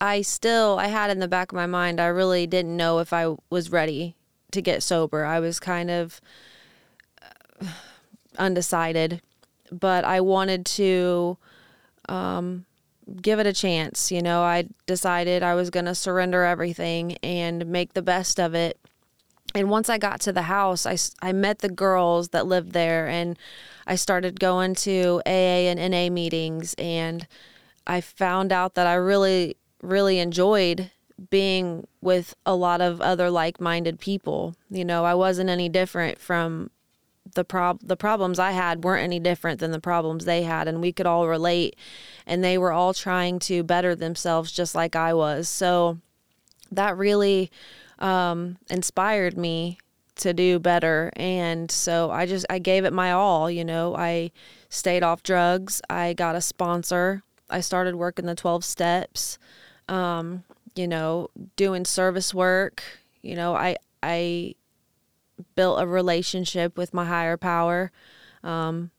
I 0.00 0.22
still 0.22 0.78
I 0.78 0.86
had 0.86 1.10
in 1.10 1.18
the 1.18 1.28
back 1.28 1.50
of 1.50 1.56
my 1.56 1.66
mind 1.66 2.00
I 2.00 2.06
really 2.06 2.46
didn't 2.46 2.76
know 2.76 3.00
if 3.00 3.12
I 3.12 3.34
was 3.50 3.72
ready 3.72 4.14
to 4.52 4.62
get 4.62 4.84
sober. 4.84 5.24
I 5.24 5.40
was 5.40 5.58
kind 5.58 5.90
of 5.90 6.20
undecided, 8.38 9.20
but 9.70 10.04
I 10.04 10.20
wanted 10.20 10.66
to 10.66 11.38
um, 12.08 12.66
give 13.20 13.38
it 13.38 13.46
a 13.46 13.52
chance. 13.52 14.10
You 14.10 14.22
know, 14.22 14.42
I 14.42 14.68
decided 14.86 15.42
I 15.42 15.54
was 15.54 15.70
going 15.70 15.86
to 15.86 15.94
surrender 15.94 16.44
everything 16.44 17.16
and 17.22 17.66
make 17.66 17.94
the 17.94 18.02
best 18.02 18.38
of 18.38 18.54
it. 18.54 18.78
And 19.54 19.68
once 19.68 19.88
I 19.88 19.98
got 19.98 20.20
to 20.22 20.32
the 20.32 20.42
house, 20.42 20.86
I, 20.86 20.96
I 21.20 21.32
met 21.32 21.58
the 21.58 21.68
girls 21.68 22.28
that 22.30 22.46
lived 22.46 22.72
there 22.72 23.06
and 23.06 23.38
I 23.86 23.96
started 23.96 24.40
going 24.40 24.74
to 24.76 25.20
AA 25.26 25.68
and 25.68 25.92
NA 25.92 26.08
meetings. 26.08 26.74
And 26.78 27.26
I 27.86 28.00
found 28.00 28.52
out 28.52 28.74
that 28.74 28.86
I 28.86 28.94
really, 28.94 29.56
really 29.82 30.20
enjoyed 30.20 30.90
being 31.30 31.86
with 32.00 32.34
a 32.46 32.54
lot 32.54 32.80
of 32.80 33.00
other 33.00 33.30
like 33.30 33.60
minded 33.60 34.00
people. 34.00 34.56
You 34.70 34.84
know, 34.84 35.04
I 35.04 35.14
wasn't 35.14 35.50
any 35.50 35.68
different 35.68 36.18
from 36.18 36.70
the 37.34 37.44
prob 37.44 37.80
the 37.82 37.96
problems 37.96 38.38
I 38.38 38.50
had 38.52 38.84
weren't 38.84 39.04
any 39.04 39.20
different 39.20 39.60
than 39.60 39.70
the 39.70 39.80
problems 39.80 40.24
they 40.24 40.42
had 40.42 40.68
and 40.68 40.80
we 40.80 40.92
could 40.92 41.06
all 41.06 41.28
relate 41.28 41.76
and 42.26 42.42
they 42.42 42.58
were 42.58 42.72
all 42.72 42.92
trying 42.92 43.38
to 43.40 43.62
better 43.62 43.94
themselves 43.94 44.52
just 44.52 44.74
like 44.74 44.96
I 44.96 45.14
was. 45.14 45.48
So 45.48 45.98
that 46.70 46.96
really 46.96 47.50
um, 47.98 48.58
inspired 48.70 49.36
me 49.36 49.78
to 50.16 50.34
do 50.34 50.58
better 50.58 51.10
and 51.16 51.70
so 51.70 52.10
I 52.10 52.26
just 52.26 52.44
I 52.50 52.58
gave 52.58 52.84
it 52.84 52.92
my 52.92 53.12
all, 53.12 53.50
you 53.50 53.64
know. 53.64 53.94
I 53.96 54.30
stayed 54.68 55.02
off 55.02 55.22
drugs. 55.22 55.80
I 55.88 56.12
got 56.12 56.36
a 56.36 56.40
sponsor. 56.40 57.22
I 57.48 57.60
started 57.60 57.96
working 57.96 58.26
the 58.26 58.34
12 58.34 58.64
steps. 58.64 59.38
Um, 59.88 60.44
you 60.74 60.88
know, 60.88 61.28
doing 61.56 61.84
service 61.84 62.34
work. 62.34 62.82
You 63.22 63.36
know, 63.36 63.54
I 63.54 63.76
I 64.02 64.54
built 65.54 65.80
a 65.80 65.86
relationship 65.86 66.76
with 66.76 66.94
my 66.94 67.04
higher 67.04 67.36
power. 67.36 67.92
Um, 68.42 68.90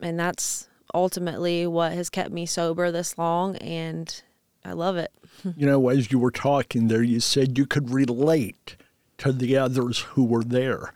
and 0.00 0.18
that's 0.18 0.68
ultimately 0.94 1.66
what 1.66 1.92
has 1.92 2.10
kept 2.10 2.30
me 2.30 2.46
sober 2.46 2.90
this 2.90 3.16
long. 3.18 3.56
And 3.56 4.22
I 4.64 4.72
love 4.72 4.96
it. 4.96 5.12
You 5.56 5.66
know, 5.66 5.88
as 5.88 6.12
you 6.12 6.18
were 6.18 6.30
talking 6.30 6.88
there, 6.88 7.02
you 7.02 7.18
said 7.18 7.56
you 7.56 7.64
could 7.64 7.90
relate 7.90 8.76
to 9.18 9.32
the 9.32 9.56
others 9.56 10.00
who 10.00 10.24
were 10.24 10.44
there. 10.44 10.92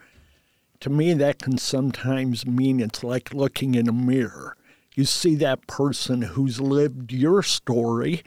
To 0.81 0.91
me, 0.91 1.15
that 1.15 1.39
can 1.39 1.57
sometimes 1.57 2.47
mean 2.47 2.81
it's 2.81 3.03
like 3.03 3.33
looking 3.33 3.75
in 3.75 3.89
a 3.89 3.93
mirror. 3.93 4.57
You 4.95 5.05
see 5.05 5.35
that 5.37 5.67
person 5.67 6.23
who's 6.23 6.61
lived 6.61 7.11
your 7.11 7.43
story, 7.43 8.23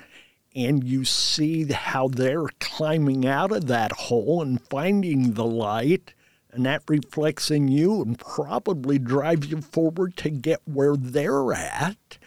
and 0.55 0.83
you 0.83 1.05
see 1.05 1.65
how 1.71 2.07
they're 2.07 2.49
climbing 2.59 3.27
out 3.27 3.51
of 3.51 3.67
that 3.67 3.91
hole 3.91 4.41
and 4.41 4.61
finding 4.69 5.33
the 5.33 5.45
light, 5.45 6.13
and 6.57 6.65
that 6.65 6.81
reflects 6.87 7.51
in 7.51 7.67
you 7.67 8.01
and 8.01 8.17
probably 8.17 8.97
drives 8.97 9.51
you 9.51 9.61
forward 9.61 10.17
to 10.17 10.31
get 10.31 10.59
where 10.65 10.97
they're 10.97 11.53
at 11.53 12.17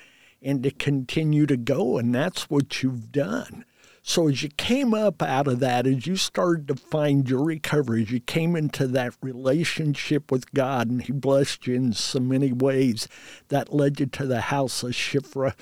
and 0.40 0.62
to 0.62 0.70
continue 0.70 1.46
to 1.46 1.56
go. 1.56 1.98
And 1.98 2.14
that's 2.14 2.48
what 2.48 2.80
you've 2.80 3.10
done. 3.10 3.64
So 4.02 4.28
as 4.28 4.44
you 4.44 4.48
came 4.50 4.94
up 4.94 5.20
out 5.20 5.48
of 5.48 5.58
that, 5.58 5.84
as 5.84 6.06
you 6.06 6.14
started 6.14 6.68
to 6.68 6.76
find 6.76 7.28
your 7.28 7.42
recovery, 7.42 8.02
as 8.02 8.12
you 8.12 8.20
came 8.20 8.54
into 8.54 8.86
that 8.86 9.14
relationship 9.20 10.30
with 10.30 10.54
God, 10.54 10.88
and 10.88 11.02
He 11.02 11.12
blessed 11.12 11.66
you 11.66 11.74
in 11.74 11.92
so 11.92 12.20
many 12.20 12.52
ways, 12.52 13.08
that 13.48 13.74
led 13.74 13.98
you 13.98 14.06
to 14.06 14.26
the 14.26 14.42
house 14.42 14.84
of 14.84 14.92
Shifra. 14.92 15.54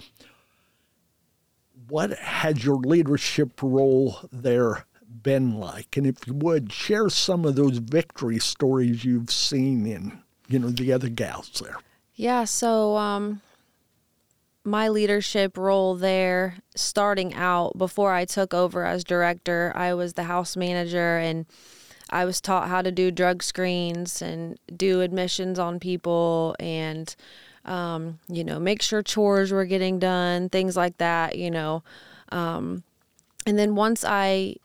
What 1.88 2.18
has 2.18 2.66
your 2.66 2.76
leadership 2.76 3.62
role 3.62 4.18
there 4.30 4.84
been 5.22 5.58
like? 5.58 5.96
And 5.96 6.06
if 6.06 6.26
you 6.26 6.34
would 6.34 6.72
share 6.72 7.08
some 7.08 7.44
of 7.44 7.56
those 7.56 7.78
victory 7.78 8.38
stories 8.38 9.04
you've 9.04 9.30
seen 9.30 9.86
in, 9.86 10.22
you 10.48 10.58
know, 10.58 10.70
the 10.70 10.92
other 10.92 11.08
gals 11.08 11.62
there. 11.62 11.76
Yeah. 12.14 12.44
So, 12.44 12.96
um, 12.96 13.40
my 14.64 14.88
leadership 14.88 15.56
role 15.56 15.94
there, 15.94 16.58
starting 16.74 17.34
out 17.34 17.76
before 17.78 18.12
I 18.12 18.24
took 18.24 18.52
over 18.52 18.84
as 18.84 19.02
director, 19.04 19.72
I 19.74 19.94
was 19.94 20.12
the 20.12 20.24
house 20.24 20.56
manager 20.56 21.16
and 21.16 21.46
I 22.10 22.24
was 22.24 22.40
taught 22.40 22.68
how 22.68 22.82
to 22.82 22.92
do 22.92 23.10
drug 23.10 23.42
screens 23.42 24.22
and 24.22 24.58
do 24.74 25.00
admissions 25.00 25.58
on 25.58 25.80
people 25.80 26.56
and, 26.58 27.14
um, 27.64 28.18
you 28.28 28.44
know, 28.44 28.58
make 28.58 28.82
sure 28.82 29.02
chores 29.02 29.52
were 29.52 29.64
getting 29.64 29.98
done, 29.98 30.48
things 30.48 30.76
like 30.76 30.98
that, 30.98 31.36
you 31.36 31.50
know. 31.50 31.82
Um, 32.30 32.82
and 33.46 33.58
then 33.58 33.74
once 33.74 34.04
I 34.04 34.56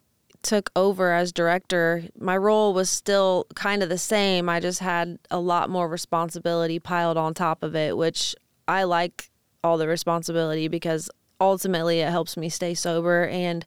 took 0.44 0.70
over 0.76 1.14
as 1.14 1.32
director, 1.32 2.04
my 2.20 2.38
role 2.38 2.74
was 2.74 2.90
still 2.90 3.48
kind 3.56 3.82
of 3.82 3.90
the 3.90 3.98
same. 3.98 4.50
I 4.50 4.60
just 4.60 4.80
had 4.80 5.18
a 5.32 5.40
lot 5.40 5.70
more 5.70 5.88
responsibility 5.88 6.80
piled 6.80 7.18
on 7.18 7.34
top 7.34 7.64
of 7.64 7.76
it, 7.76 7.98
which 7.98 8.36
I 8.68 8.84
like 8.84 9.30
all 9.64 9.78
the 9.78 9.88
responsibility 9.88 10.68
because 10.68 11.10
ultimately 11.40 12.02
it 12.02 12.10
helps 12.10 12.38
me 12.38 12.50
stay 12.50 12.74
sober 12.74 13.28
and 13.28 13.66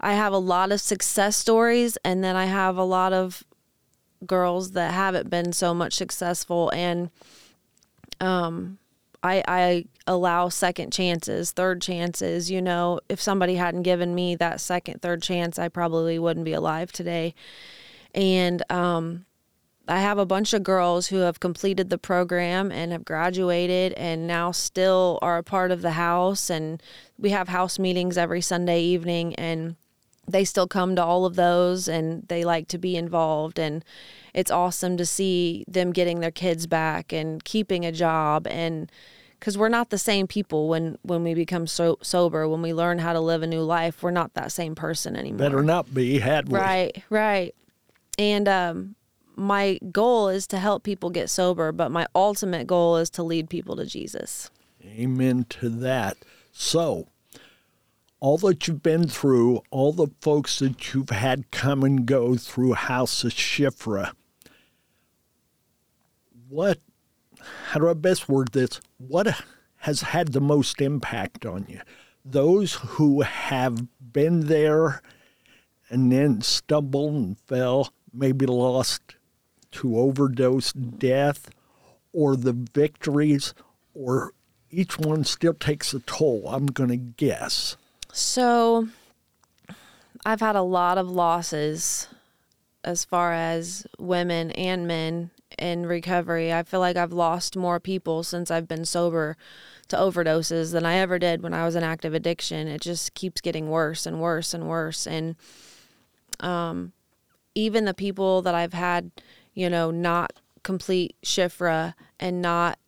I 0.00 0.14
have 0.14 0.32
a 0.32 0.38
lot 0.38 0.72
of 0.72 0.80
success 0.80 1.36
stories 1.36 1.98
and 2.04 2.22
then 2.22 2.36
I 2.36 2.46
have 2.46 2.76
a 2.76 2.84
lot 2.84 3.12
of 3.12 3.44
girls 4.26 4.72
that 4.72 4.92
haven't 4.94 5.28
been 5.28 5.52
so 5.52 5.74
much 5.74 5.94
successful 5.94 6.70
and 6.70 7.10
um 8.20 8.78
I 9.22 9.42
I 9.46 9.84
allow 10.06 10.48
second 10.48 10.92
chances, 10.92 11.52
third 11.52 11.82
chances, 11.82 12.50
you 12.50 12.62
know, 12.62 13.00
if 13.08 13.20
somebody 13.20 13.56
hadn't 13.56 13.82
given 13.82 14.14
me 14.14 14.36
that 14.36 14.60
second, 14.60 15.02
third 15.02 15.22
chance, 15.22 15.58
I 15.58 15.68
probably 15.68 16.18
wouldn't 16.18 16.44
be 16.44 16.52
alive 16.52 16.92
today. 16.92 17.34
And 18.14 18.62
um 18.70 19.26
I 19.88 20.00
have 20.00 20.18
a 20.18 20.26
bunch 20.26 20.52
of 20.52 20.64
girls 20.64 21.08
who 21.08 21.18
have 21.18 21.38
completed 21.38 21.90
the 21.90 21.98
program 21.98 22.72
and 22.72 22.90
have 22.90 23.04
graduated 23.04 23.92
and 23.92 24.26
now 24.26 24.50
still 24.50 25.18
are 25.22 25.38
a 25.38 25.44
part 25.44 25.70
of 25.70 25.82
the 25.82 25.92
house. 25.92 26.50
And 26.50 26.82
we 27.18 27.30
have 27.30 27.48
house 27.48 27.78
meetings 27.78 28.18
every 28.18 28.40
Sunday 28.40 28.80
evening, 28.80 29.34
and 29.36 29.76
they 30.26 30.44
still 30.44 30.66
come 30.66 30.96
to 30.96 31.04
all 31.04 31.24
of 31.24 31.36
those 31.36 31.86
and 31.86 32.26
they 32.26 32.44
like 32.44 32.66
to 32.68 32.78
be 32.78 32.96
involved. 32.96 33.60
And 33.60 33.84
it's 34.36 34.50
awesome 34.50 34.98
to 34.98 35.06
see 35.06 35.64
them 35.66 35.92
getting 35.92 36.20
their 36.20 36.30
kids 36.30 36.66
back 36.66 37.10
and 37.10 37.42
keeping 37.42 37.86
a 37.86 37.90
job. 37.90 38.46
And 38.46 38.92
because 39.40 39.56
we're 39.56 39.70
not 39.70 39.88
the 39.88 39.98
same 39.98 40.26
people 40.26 40.68
when, 40.68 40.98
when 41.00 41.24
we 41.24 41.32
become 41.32 41.66
so, 41.66 41.96
sober, 42.02 42.46
when 42.46 42.60
we 42.60 42.74
learn 42.74 42.98
how 42.98 43.14
to 43.14 43.20
live 43.20 43.42
a 43.42 43.46
new 43.46 43.62
life, 43.62 44.02
we're 44.02 44.10
not 44.10 44.34
that 44.34 44.52
same 44.52 44.74
person 44.74 45.16
anymore. 45.16 45.38
Better 45.38 45.62
not 45.62 45.92
be, 45.92 46.18
had 46.18 46.50
we? 46.50 46.58
Right, 46.58 47.02
right. 47.08 47.54
And 48.18 48.46
um, 48.46 48.94
my 49.36 49.78
goal 49.90 50.28
is 50.28 50.46
to 50.48 50.58
help 50.58 50.82
people 50.82 51.08
get 51.08 51.30
sober, 51.30 51.72
but 51.72 51.90
my 51.90 52.06
ultimate 52.14 52.66
goal 52.66 52.98
is 52.98 53.08
to 53.10 53.22
lead 53.22 53.48
people 53.48 53.74
to 53.76 53.86
Jesus. 53.86 54.50
Amen 54.84 55.46
to 55.48 55.70
that. 55.70 56.18
So, 56.52 57.08
all 58.20 58.36
that 58.38 58.68
you've 58.68 58.82
been 58.82 59.08
through, 59.08 59.62
all 59.70 59.94
the 59.94 60.08
folks 60.20 60.58
that 60.58 60.92
you've 60.92 61.08
had 61.08 61.50
come 61.50 61.82
and 61.82 62.04
go 62.04 62.36
through 62.36 62.74
House 62.74 63.24
of 63.24 63.32
Shifra, 63.32 64.12
what, 66.48 66.78
how 67.66 67.80
do 67.80 67.88
I 67.88 67.94
best 67.94 68.28
word 68.28 68.52
this? 68.52 68.80
What 68.98 69.42
has 69.78 70.00
had 70.02 70.32
the 70.32 70.40
most 70.40 70.80
impact 70.80 71.46
on 71.46 71.66
you? 71.68 71.80
Those 72.24 72.74
who 72.74 73.22
have 73.22 73.86
been 74.12 74.46
there 74.46 75.02
and 75.88 76.10
then 76.10 76.42
stumbled 76.42 77.14
and 77.14 77.38
fell, 77.38 77.92
maybe 78.12 78.46
lost 78.46 79.14
to 79.72 79.98
overdose 79.98 80.72
death, 80.72 81.50
or 82.12 82.34
the 82.34 82.52
victories, 82.52 83.54
or 83.94 84.32
each 84.70 84.98
one 84.98 85.22
still 85.22 85.54
takes 85.54 85.92
a 85.94 86.00
toll, 86.00 86.48
I'm 86.48 86.66
going 86.66 86.90
to 86.90 86.96
guess. 86.96 87.76
So, 88.12 88.88
I've 90.24 90.40
had 90.40 90.56
a 90.56 90.62
lot 90.62 90.98
of 90.98 91.08
losses 91.08 92.08
as 92.82 93.04
far 93.04 93.32
as 93.32 93.86
women 93.98 94.50
and 94.52 94.86
men 94.86 95.30
in 95.58 95.86
recovery. 95.86 96.52
I 96.52 96.62
feel 96.62 96.80
like 96.80 96.96
I've 96.96 97.12
lost 97.12 97.56
more 97.56 97.80
people 97.80 98.22
since 98.22 98.50
I've 98.50 98.68
been 98.68 98.84
sober 98.84 99.36
to 99.88 99.96
overdoses 99.96 100.72
than 100.72 100.84
I 100.84 100.96
ever 100.96 101.18
did 101.18 101.42
when 101.42 101.54
I 101.54 101.64
was 101.64 101.76
in 101.76 101.82
active 101.82 102.14
addiction. 102.14 102.68
It 102.68 102.80
just 102.80 103.14
keeps 103.14 103.40
getting 103.40 103.70
worse 103.70 104.06
and 104.06 104.20
worse 104.20 104.52
and 104.52 104.68
worse. 104.68 105.06
And 105.06 105.36
um, 106.40 106.92
even 107.54 107.84
the 107.84 107.94
people 107.94 108.42
that 108.42 108.54
I've 108.54 108.74
had 108.74 109.10
you 109.56 109.70
know, 109.70 109.90
not 109.90 110.34
complete 110.62 111.16
Shifra 111.24 111.94
and 112.20 112.40
not 112.40 112.78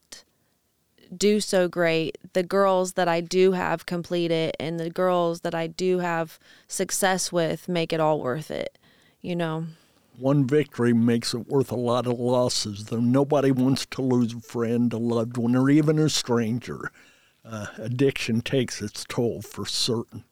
do 1.16 1.40
so 1.40 1.66
great. 1.66 2.18
The 2.35 2.42
girls 2.42 2.92
that 2.92 3.09
I 3.09 3.23
do 3.23 3.53
have 3.53 3.87
complete 3.87 4.31
it 4.31 4.55
and 4.61 4.79
the 4.79 4.90
girls 4.90 5.40
that 5.40 5.55
I 5.55 5.66
do 5.66 6.01
have 6.01 6.38
success 6.68 7.33
with 7.33 7.68
make 7.68 7.92
it 7.92 8.01
all 8.01 8.21
worth 8.21 8.51
it, 8.53 8.79
you 9.21 9.35
know. 9.35 9.64
One 10.18 10.48
victory 10.48 10.92
makes 10.92 11.33
it 11.33 11.46
worth 11.46 11.70
a 11.70 11.76
lot 11.76 12.09
of 12.09 12.18
losses, 12.18 12.87
though 12.87 12.98
nobody 12.98 13.52
wants 13.52 13.87
to 13.87 14.02
lose 14.02 14.35
a 14.35 14.40
friend, 14.40 14.92
a 14.92 14.98
loved 14.98 15.37
one, 15.37 15.54
or 15.54 15.70
even 15.70 15.96
a 15.96 16.09
stranger. 16.09 16.90
Uh, 17.44 17.66
addiction 17.76 18.40
takes 18.40 18.83
its 18.83 19.04
toll 19.09 19.42
for 19.42 19.64
certain. 19.64 20.24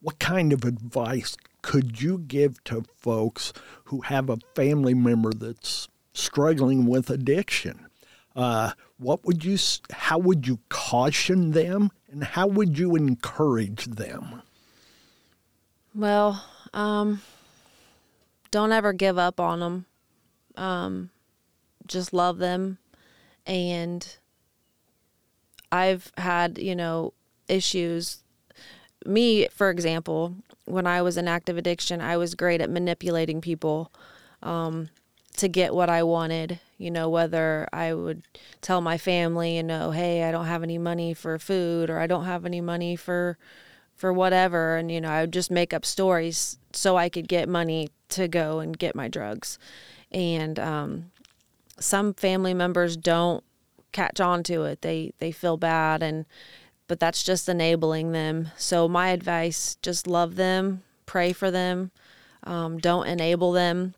What 0.00 0.18
kind 0.18 0.54
of 0.54 0.64
advice 0.64 1.36
could 1.60 2.00
you 2.00 2.16
give 2.16 2.64
to 2.64 2.84
folks 2.96 3.52
who 3.84 4.00
have 4.02 4.30
a 4.30 4.38
family 4.54 4.94
member 4.94 5.34
that's 5.34 5.88
struggling 6.14 6.86
with 6.86 7.10
addiction? 7.10 7.86
Uh, 8.34 8.72
what 8.96 9.26
would 9.26 9.44
you? 9.44 9.58
How 9.92 10.16
would 10.16 10.46
you 10.46 10.60
caution 10.70 11.50
them, 11.50 11.90
and 12.10 12.24
how 12.24 12.46
would 12.46 12.78
you 12.78 12.96
encourage 12.96 13.84
them? 13.84 14.40
Well, 15.94 16.42
um, 16.72 17.20
don't 18.54 18.70
ever 18.70 18.92
give 18.92 19.18
up 19.18 19.40
on 19.40 19.58
them. 19.58 19.86
Um, 20.54 21.10
just 21.88 22.12
love 22.12 22.38
them, 22.38 22.78
and 23.44 24.16
I've 25.72 26.12
had 26.16 26.58
you 26.58 26.76
know 26.76 27.14
issues. 27.48 28.22
Me, 29.04 29.48
for 29.48 29.70
example, 29.70 30.36
when 30.66 30.86
I 30.86 31.02
was 31.02 31.16
in 31.16 31.26
active 31.26 31.58
addiction, 31.58 32.00
I 32.00 32.16
was 32.16 32.36
great 32.36 32.60
at 32.60 32.70
manipulating 32.70 33.40
people 33.40 33.90
um, 34.40 34.88
to 35.36 35.48
get 35.48 35.74
what 35.74 35.90
I 35.90 36.04
wanted. 36.04 36.60
You 36.78 36.92
know, 36.92 37.08
whether 37.08 37.68
I 37.72 37.92
would 37.92 38.22
tell 38.60 38.80
my 38.80 38.98
family, 38.98 39.56
you 39.56 39.64
know, 39.64 39.90
hey, 39.90 40.22
I 40.22 40.30
don't 40.30 40.46
have 40.46 40.62
any 40.62 40.78
money 40.78 41.12
for 41.12 41.40
food, 41.40 41.90
or 41.90 41.98
I 41.98 42.06
don't 42.06 42.26
have 42.26 42.46
any 42.46 42.60
money 42.60 42.94
for 42.94 43.36
for 43.94 44.12
whatever, 44.12 44.76
and 44.76 44.90
you 44.90 45.00
know, 45.00 45.10
I 45.10 45.22
would 45.22 45.32
just 45.32 45.50
make 45.50 45.72
up 45.72 45.84
stories 45.84 46.58
so 46.72 46.96
I 46.96 47.08
could 47.08 47.28
get 47.28 47.48
money 47.48 47.90
to 48.10 48.28
go 48.28 48.60
and 48.60 48.78
get 48.78 48.94
my 48.94 49.08
drugs. 49.08 49.58
And 50.10 50.58
um, 50.58 51.10
some 51.78 52.14
family 52.14 52.54
members 52.54 52.96
don't 52.96 53.42
catch 53.92 54.20
on 54.20 54.42
to 54.44 54.64
it; 54.64 54.82
they 54.82 55.12
they 55.18 55.32
feel 55.32 55.56
bad 55.56 56.02
and 56.02 56.26
but 56.86 57.00
that's 57.00 57.22
just 57.22 57.48
enabling 57.48 58.12
them. 58.12 58.50
So, 58.56 58.88
my 58.88 59.08
advice 59.08 59.76
just 59.82 60.06
love 60.06 60.36
them, 60.36 60.82
pray 61.06 61.32
for 61.32 61.50
them, 61.50 61.90
um, 62.42 62.78
don't 62.78 63.06
enable 63.06 63.52
them, 63.52 63.94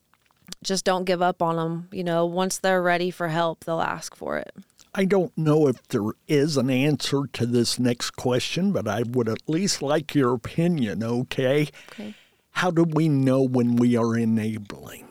just 0.62 0.84
don't 0.84 1.04
give 1.04 1.22
up 1.22 1.42
on 1.42 1.56
them. 1.56 1.88
You 1.92 2.04
know, 2.04 2.24
once 2.24 2.58
they're 2.58 2.82
ready 2.82 3.10
for 3.10 3.28
help, 3.28 3.64
they'll 3.64 3.80
ask 3.80 4.14
for 4.14 4.38
it. 4.38 4.54
I 4.98 5.04
don't 5.04 5.36
know 5.36 5.68
if 5.68 5.86
there 5.88 6.12
is 6.26 6.56
an 6.56 6.70
answer 6.70 7.24
to 7.34 7.44
this 7.44 7.78
next 7.78 8.12
question, 8.12 8.72
but 8.72 8.88
I 8.88 9.02
would 9.02 9.28
at 9.28 9.46
least 9.46 9.82
like 9.82 10.14
your 10.14 10.32
opinion, 10.32 11.02
okay? 11.04 11.68
Okay. 11.90 12.14
How 12.52 12.70
do 12.70 12.82
we 12.82 13.10
know 13.10 13.42
when 13.42 13.76
we 13.76 13.94
are 13.94 14.16
enabling? 14.16 15.06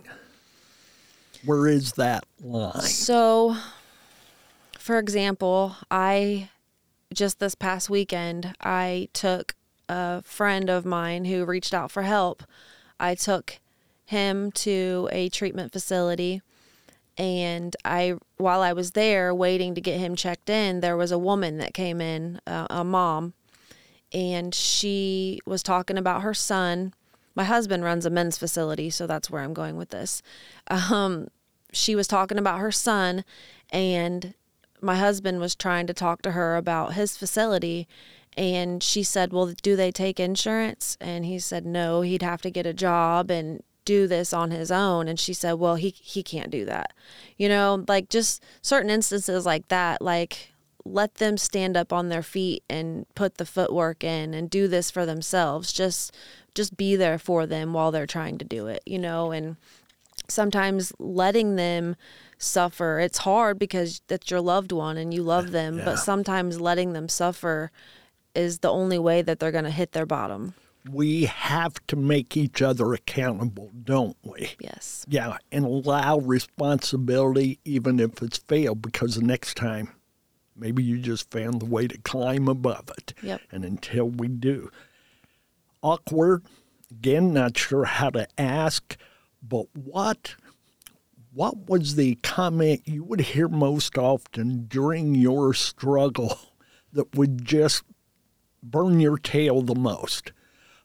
Where 1.45 1.67
is 1.67 1.91
that 1.93 2.26
line? 2.41 2.82
So, 2.82 3.56
for 4.80 4.98
example, 4.98 5.76
I 5.91 6.50
just 7.13 7.39
this 7.39 7.54
past 7.54 7.88
weekend, 7.88 8.56
I 8.60 9.10
took 9.13 9.54
a 9.88 10.24
friend 10.24 10.67
of 10.67 10.84
mine 10.84 11.26
who 11.26 11.45
reached 11.45 11.76
out 11.76 11.91
for 11.91 12.02
help. 12.02 12.41
I 13.00 13.13
took 13.13 13.60
him 14.06 14.52
to 14.54 15.08
a 15.12 15.30
treatment 15.30 15.71
facility 15.71 16.41
and 17.17 17.75
I 17.86 18.15
while 18.38 18.62
I 18.62 18.73
was 18.73 18.91
there 18.91 19.34
waiting 19.34 19.75
to 19.75 19.82
get 19.82 19.99
him 19.99 20.15
checked 20.15 20.49
in, 20.49 20.82
there 20.82 20.97
was 20.97 21.12
a 21.12 21.19
woman 21.19 21.58
that 21.58 21.73
came 21.73 22.01
in, 22.01 22.39
uh, 22.45 22.67
a 22.69 22.84
mom, 22.84 23.34
and 24.12 24.54
she 24.54 25.39
was 25.45 25.63
talking 25.63 25.97
about 25.97 26.21
her 26.21 26.34
son. 26.34 26.93
My 27.36 27.43
husband 27.43 27.84
runs 27.84 28.06
a 28.06 28.10
men's 28.10 28.38
facility, 28.38 28.89
so 28.89 29.08
that's 29.08 29.30
where 29.30 29.41
I'm 29.41 29.54
going 29.54 29.75
with 29.78 29.89
this. 29.89 30.21
Um, 30.67 31.28
she 31.71 31.95
was 31.95 32.08
talking 32.08 32.38
about 32.38 32.60
her 32.60 32.71
son 32.71 33.25
and 33.69 34.34
my 34.82 34.95
husband 34.95 35.39
was 35.39 35.56
trying 35.56 35.88
to 35.88 35.93
talk 35.93 36.21
to 36.21 36.32
her 36.32 36.56
about 36.56 36.93
his 36.93 37.17
facility 37.17 37.88
and 38.38 38.84
she 38.84 39.01
said, 39.04 39.32
"Well, 39.32 39.54
do 39.62 39.75
they 39.78 39.91
take 39.91 40.19
insurance?" 40.19 40.97
And 40.99 41.25
he 41.25 41.39
said, 41.39 41.65
"No, 41.65 42.01
he'd 42.01 42.21
have 42.21 42.41
to 42.41 42.51
get 42.51 42.65
a 42.65 42.73
job 42.73 43.32
and 43.32 43.63
do 43.86 44.08
this 44.08 44.34
on 44.34 44.52
his 44.52 44.71
own." 44.71 45.08
And 45.08 45.19
she 45.19 45.34
said, 45.34 45.54
"Well, 45.54 45.76
he 45.76 45.89
he 45.89 46.24
can't 46.24 46.52
do 46.52 46.65
that." 46.65 46.93
You 47.38 47.50
know, 47.50 47.86
like 47.88 48.10
just 48.10 48.43
certain 48.62 48.89
instances 48.89 49.45
like 49.45 49.67
that, 49.69 50.02
like 50.02 50.52
let 50.86 51.15
them 51.15 51.38
stand 51.38 51.76
up 51.76 51.91
on 51.91 52.10
their 52.10 52.21
feet 52.21 52.63
and 52.69 53.06
put 53.15 53.38
the 53.38 53.45
footwork 53.45 54.04
in 54.04 54.34
and 54.34 54.50
do 54.50 54.67
this 54.67 54.91
for 54.91 55.06
themselves. 55.06 55.74
Just 55.74 56.15
just 56.54 56.78
be 56.78 56.95
there 56.95 57.17
for 57.17 57.45
them 57.45 57.74
while 57.74 57.91
they're 57.91 58.06
trying 58.06 58.38
to 58.38 58.45
do 58.45 58.67
it, 58.67 58.82
you 58.86 59.00
know, 59.00 59.32
and 59.32 59.58
sometimes 60.30 60.93
letting 61.00 61.56
them 61.56 61.95
suffer. 62.38 63.00
It's 63.00 63.19
hard 63.19 63.60
because 63.60 64.02
that's 64.08 64.32
your 64.32 64.41
loved 64.41 64.71
one 64.71 64.98
and 64.98 65.13
you 65.13 65.21
love 65.24 65.52
them, 65.52 65.82
but 65.84 65.98
sometimes 65.98 66.62
letting 66.62 66.93
them 66.93 67.10
suffer 67.10 67.71
is 68.34 68.60
the 68.60 68.71
only 68.71 69.00
way 69.00 69.21
that 69.21 69.39
they're 69.39 69.52
going 69.52 69.63
to 69.65 69.69
hit 69.69 69.91
their 69.91 70.06
bottom. 70.06 70.54
We 70.91 71.26
have 71.26 71.74
to 71.88 71.95
make 71.95 72.38
each 72.38 72.62
other 72.62 72.93
accountable, 72.93 73.71
don't 73.84 74.17
we? 74.24 74.52
Yes. 74.60 75.06
Yeah, 75.08 75.38
and 75.52 75.65
allow 75.65 76.19
responsibility 76.19 77.60
even 77.65 78.00
if 78.00 78.21
it's 78.21 78.38
failed 78.38 78.82
because 78.82 79.15
the 79.15 79.24
next 79.24 79.58
time 79.58 79.89
maybe 80.56 80.84
you 80.84 80.98
just 81.00 81.32
found 81.32 81.60
the 81.60 81.65
way 81.65 81.88
to 81.88 81.98
climb 82.00 82.48
above 82.48 82.89
it. 82.98 83.13
Yep. 83.21 83.41
And 83.52 83.65
until 83.65 84.10
we 84.10 84.28
do. 84.28 84.69
Awkward, 85.82 86.43
again, 86.91 87.34
not 87.34 87.58
sure 87.58 87.86
how 87.86 88.10
to 88.12 88.28
ask, 88.38 88.98
but 89.41 89.67
what 89.74 90.36
what 91.34 91.69
was 91.69 91.95
the 91.95 92.15
comment 92.24 92.82
you 92.86 93.04
would 93.04 93.19
hear 93.19 93.50
most 93.50 93.98
often 93.98 94.67
during 94.67 95.13
your 95.13 95.54
struggle 95.54 96.39
that 96.93 97.13
would 97.13 97.43
just 97.43 97.84
burn 98.63 99.02
your 99.02 99.17
tail 99.17 99.62
the 99.62 99.76
most? 99.76 100.32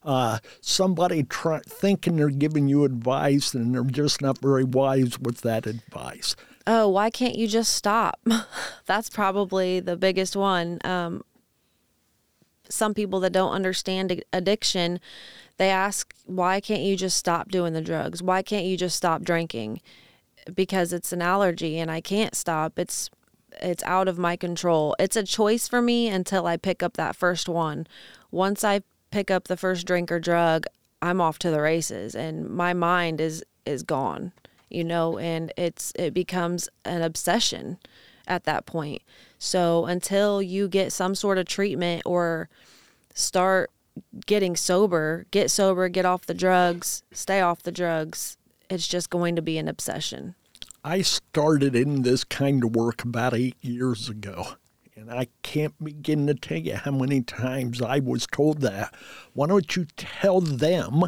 Uh, 0.02 0.38
somebody 0.60 1.22
try, 1.22 1.60
thinking 1.66 2.16
they're 2.16 2.28
giving 2.28 2.68
you 2.68 2.84
advice 2.84 3.54
and 3.54 3.74
they're 3.74 3.84
just 3.84 4.22
not 4.22 4.38
very 4.38 4.64
wise 4.64 5.18
with 5.18 5.42
that 5.42 5.66
advice. 5.66 6.36
Oh, 6.66 6.88
why 6.88 7.10
can't 7.10 7.36
you 7.36 7.46
just 7.46 7.74
stop? 7.74 8.20
That's 8.86 9.10
probably 9.10 9.80
the 9.80 9.96
biggest 9.96 10.36
one. 10.36 10.78
Um, 10.84 11.22
some 12.68 12.94
people 12.94 13.20
that 13.20 13.32
don't 13.32 13.52
understand 13.52 14.22
addiction, 14.32 15.00
they 15.56 15.70
ask, 15.70 16.14
why 16.26 16.60
can't 16.60 16.82
you 16.82 16.96
just 16.96 17.16
stop 17.16 17.50
doing 17.50 17.72
the 17.72 17.80
drugs? 17.82 18.22
Why 18.22 18.42
can't 18.42 18.66
you 18.66 18.76
just 18.76 18.96
stop 18.96 19.22
drinking? 19.22 19.80
Because 20.54 20.92
it's 20.92 21.12
an 21.12 21.20
allergy 21.20 21.78
and 21.78 21.90
I 21.90 22.00
can't 22.00 22.34
stop. 22.34 22.78
It's 22.78 23.10
it's 23.60 23.82
out 23.82 24.06
of 24.06 24.16
my 24.16 24.36
control. 24.36 24.94
It's 24.98 25.16
a 25.16 25.24
choice 25.24 25.66
for 25.66 25.82
me 25.82 26.06
until 26.08 26.46
I 26.46 26.56
pick 26.56 26.84
up 26.84 26.94
that 26.94 27.16
first 27.16 27.48
one. 27.48 27.86
Once 28.30 28.62
I 28.62 28.82
pick 29.10 29.30
up 29.30 29.48
the 29.48 29.56
first 29.56 29.86
drink 29.86 30.10
or 30.10 30.20
drug, 30.20 30.66
I'm 31.02 31.20
off 31.20 31.38
to 31.40 31.50
the 31.50 31.60
races 31.60 32.14
and 32.14 32.48
my 32.48 32.72
mind 32.74 33.20
is 33.20 33.44
is 33.66 33.82
gone, 33.82 34.32
you 34.68 34.84
know, 34.84 35.18
and 35.18 35.52
it's 35.56 35.92
it 35.96 36.14
becomes 36.14 36.68
an 36.84 37.02
obsession 37.02 37.78
at 38.26 38.44
that 38.44 38.66
point. 38.66 39.02
So 39.38 39.86
until 39.86 40.40
you 40.40 40.68
get 40.68 40.92
some 40.92 41.14
sort 41.14 41.38
of 41.38 41.46
treatment 41.46 42.02
or 42.04 42.48
start 43.14 43.70
getting 44.26 44.56
sober, 44.56 45.26
get 45.30 45.50
sober, 45.50 45.88
get 45.88 46.04
off 46.04 46.26
the 46.26 46.34
drugs, 46.34 47.02
stay 47.12 47.40
off 47.40 47.62
the 47.62 47.72
drugs, 47.72 48.36
it's 48.68 48.86
just 48.86 49.10
going 49.10 49.36
to 49.36 49.42
be 49.42 49.58
an 49.58 49.68
obsession. 49.68 50.34
I 50.84 51.02
started 51.02 51.76
in 51.76 52.02
this 52.02 52.24
kind 52.24 52.64
of 52.64 52.74
work 52.74 53.02
about 53.02 53.34
eight 53.34 53.56
years 53.60 54.08
ago. 54.08 54.54
And 55.00 55.10
I 55.10 55.28
can't 55.42 55.82
begin 55.82 56.26
to 56.26 56.34
tell 56.34 56.58
you 56.58 56.76
how 56.76 56.90
many 56.90 57.22
times 57.22 57.80
I 57.80 58.00
was 58.00 58.26
told 58.26 58.60
that. 58.60 58.94
Why 59.32 59.46
don't 59.46 59.74
you 59.74 59.86
tell 59.96 60.42
them 60.42 61.04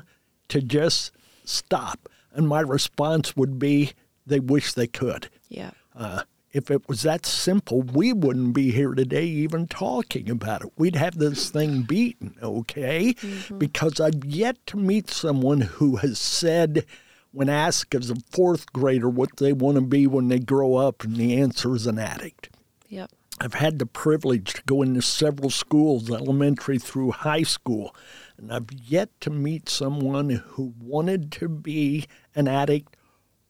to 0.48 0.62
just 0.62 1.12
stop? 1.44 2.09
And 2.33 2.48
my 2.48 2.61
response 2.61 3.37
would 3.37 3.59
be, 3.59 3.92
they 4.26 4.40
wish 4.40 4.72
they 4.72 4.87
could. 4.87 5.28
Yeah. 5.50 5.72
Uh, 5.94 6.22
if 6.52 6.70
it 6.70 6.88
was 6.88 7.02
that 7.02 7.26
simple, 7.26 7.83
we 7.83 8.14
wouldn't 8.14 8.55
be 8.55 8.70
here 8.70 8.94
today 8.94 9.26
even 9.26 9.66
talking 9.66 10.31
about 10.31 10.62
it. 10.62 10.72
We'd 10.78 10.96
have 10.96 11.18
this 11.18 11.50
thing 11.50 11.83
beaten, 11.83 12.37
okay? 12.42 13.14
Because 13.59 14.00
I've 14.00 14.24
yet 14.24 14.57
to 14.68 14.78
meet 14.78 15.11
someone 15.11 15.61
who 15.61 15.96
has 15.96 16.18
said, 16.18 16.87
when 17.31 17.50
asked 17.50 17.94
as 17.94 18.11
a 18.11 18.16
fourth 18.31 18.72
grader 18.72 19.11
what 19.11 19.37
they 19.37 19.52
want 19.52 19.74
to 19.74 19.83
be 19.83 20.07
when 20.07 20.28
they 20.28 20.38
grow 20.38 20.76
up, 20.76 21.05
and 21.05 21.16
the 21.16 21.37
answer 21.38 21.74
is 21.74 21.87
an 21.87 21.98
addict. 21.98 22.48
Yep. 22.88 23.11
I've 23.42 23.55
had 23.55 23.81
the 23.81 23.87
privilege 23.87 24.52
to 24.52 24.62
go 24.66 24.83
into 24.83 25.02
several 25.02 25.50
schools, 25.50 26.09
elementary 26.09 26.78
through 26.78 27.11
high 27.11 27.42
school, 27.42 27.92
and 28.38 28.52
I've 28.52 28.70
yet 28.70 29.09
to 29.22 29.31
meet 29.31 29.68
someone 29.68 30.31
who 30.31 30.74
wanted 30.78 31.33
to 31.33 31.48
be 31.48 32.07
an 32.37 32.46
addict 32.46 32.96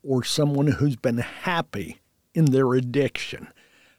or 0.03 0.25
someone 0.25 0.69
who's 0.69 0.97
been 0.97 1.19
happy 1.19 2.01
in 2.33 2.47
their 2.47 2.73
addiction. 2.73 3.49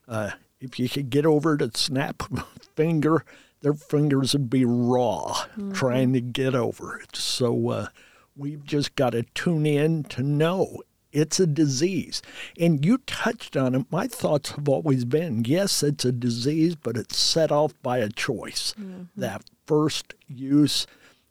Uh, 0.08 0.32
if 0.60 0.80
you 0.80 0.90
could 0.90 1.12
get 1.12 1.28
over 1.28 1.58
to 1.58 1.70
snap 1.76 2.24
a 2.36 2.44
finger, 2.76 3.24
their 3.62 3.76
fingers 3.76 4.34
would 4.34 4.50
be 4.50 4.66
raw 4.66 5.46
trying 5.74 6.12
to 6.14 6.22
get 6.22 6.56
over 6.56 7.00
it. 7.02 7.16
So 7.16 7.70
uh, 7.70 7.88
we've 8.36 8.66
just 8.66 8.96
got 8.96 9.12
to 9.12 9.22
tune 9.36 9.68
in 9.68 10.06
to 10.06 10.24
know 10.24 10.82
it's 11.14 11.40
a 11.40 11.48
disease. 11.48 12.22
And 12.60 12.84
you 12.84 12.98
touched 12.98 13.56
on 13.56 13.76
it. 13.76 13.86
My 13.92 14.08
thoughts 14.08 14.52
have 14.52 14.68
always 14.68 15.06
been 15.06 15.46
yes, 15.46 15.84
it's 15.84 16.04
a 16.04 16.12
disease, 16.12 16.76
but 16.76 16.98
it's 16.98 17.18
set 17.18 17.52
off 17.52 17.74
by 17.82 18.00
a 18.00 18.10
choice. 18.10 18.74
That 19.16 19.44
first 19.66 20.16
use, 20.28 20.88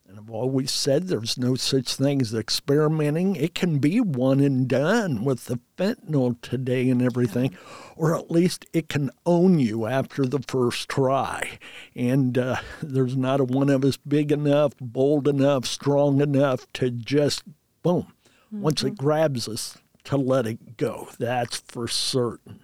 and 0.07 0.19
I've 0.19 0.31
always 0.31 0.71
said 0.71 1.09
there's 1.09 1.37
no 1.37 1.57
such 1.57 1.95
thing 1.97 2.21
as 2.21 2.33
experimenting. 2.33 3.35
It 3.37 3.55
can 3.55 3.79
be 3.79 4.01
one 4.01 4.41
and 4.41 4.69
done 4.69 5.25
with 5.25 5.47
the 5.47 5.59
fentanyl 5.77 6.41
today 6.41 6.89
and 6.89 7.03
everything, 7.03 7.57
or 7.97 8.15
at 8.17 8.31
least 8.31 8.65
it 8.73 8.89
can 8.89 9.11
own 9.27 9.59
you 9.59 9.87
after 9.87 10.25
the 10.25 10.43
first 10.47 10.89
try. 10.89 11.59
And 11.97 12.39
uh, 12.39 12.57
there's 12.83 13.17
not 13.17 13.41
a 13.41 13.45
one 13.45 13.69
of 13.69 13.85
us 13.85 13.97
big 13.97 14.31
enough, 14.31 14.73
bold 14.81 15.27
enough, 15.27 15.67
strong 15.67 16.21
enough 16.21 16.67
to 16.75 16.91
just 16.91 17.43
boom 17.83 18.13
once 18.53 18.85
it 18.85 18.97
grabs 18.97 19.49
us 19.49 19.79
to 20.05 20.17
let 20.17 20.47
it 20.47 20.77
go. 20.77 21.09
That's 21.19 21.57
for 21.57 21.89
certain. 21.89 22.61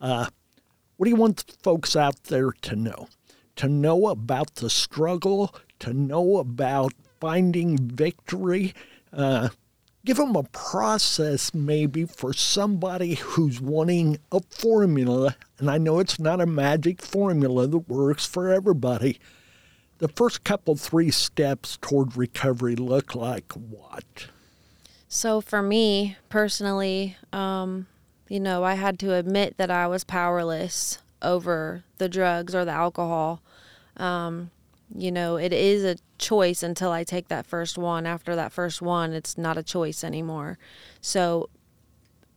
Uh, 0.00 0.26
what 0.96 1.04
do 1.04 1.10
you 1.10 1.16
want 1.16 1.56
folks 1.62 1.94
out 1.94 2.24
there 2.24 2.50
to 2.62 2.76
know? 2.76 3.08
To 3.56 3.68
know 3.68 4.06
about 4.08 4.56
the 4.56 4.70
struggle, 4.70 5.54
to 5.80 5.92
know 5.92 6.38
about 6.38 6.92
finding 7.20 7.76
victory. 7.78 8.72
Uh, 9.12 9.48
give 10.04 10.16
them 10.16 10.36
a 10.36 10.44
process 10.44 11.52
maybe 11.52 12.04
for 12.04 12.32
somebody 12.32 13.14
who's 13.14 13.60
wanting 13.60 14.18
a 14.32 14.40
formula. 14.50 15.36
And 15.58 15.70
I 15.70 15.78
know 15.78 15.98
it's 15.98 16.18
not 16.18 16.40
a 16.40 16.46
magic 16.46 17.02
formula 17.02 17.66
that 17.66 17.88
works 17.88 18.24
for 18.24 18.48
everybody. 18.48 19.18
The 19.98 20.08
first 20.08 20.44
couple, 20.44 20.76
three 20.76 21.10
steps 21.10 21.76
toward 21.80 22.16
recovery 22.16 22.76
look 22.76 23.16
like 23.16 23.52
what? 23.52 24.28
So 25.08 25.40
for 25.40 25.62
me 25.62 26.16
personally, 26.28 27.16
um, 27.32 27.86
you 28.28 28.38
know, 28.40 28.62
I 28.62 28.74
had 28.74 28.98
to 29.00 29.14
admit 29.14 29.56
that 29.56 29.70
I 29.70 29.86
was 29.86 30.04
powerless 30.04 30.98
over 31.22 31.82
the 31.96 32.08
drugs 32.08 32.54
or 32.54 32.64
the 32.66 32.72
alcohol. 32.72 33.40
Um, 33.96 34.50
you 34.94 35.10
know, 35.10 35.36
it 35.36 35.52
is 35.52 35.82
a 35.82 35.96
choice 36.18 36.62
until 36.62 36.90
I 36.90 37.04
take 37.04 37.28
that 37.28 37.46
first 37.46 37.78
one. 37.78 38.06
After 38.06 38.36
that 38.36 38.52
first 38.52 38.82
one, 38.82 39.12
it's 39.14 39.38
not 39.38 39.56
a 39.56 39.62
choice 39.62 40.04
anymore. 40.04 40.58
So 41.00 41.48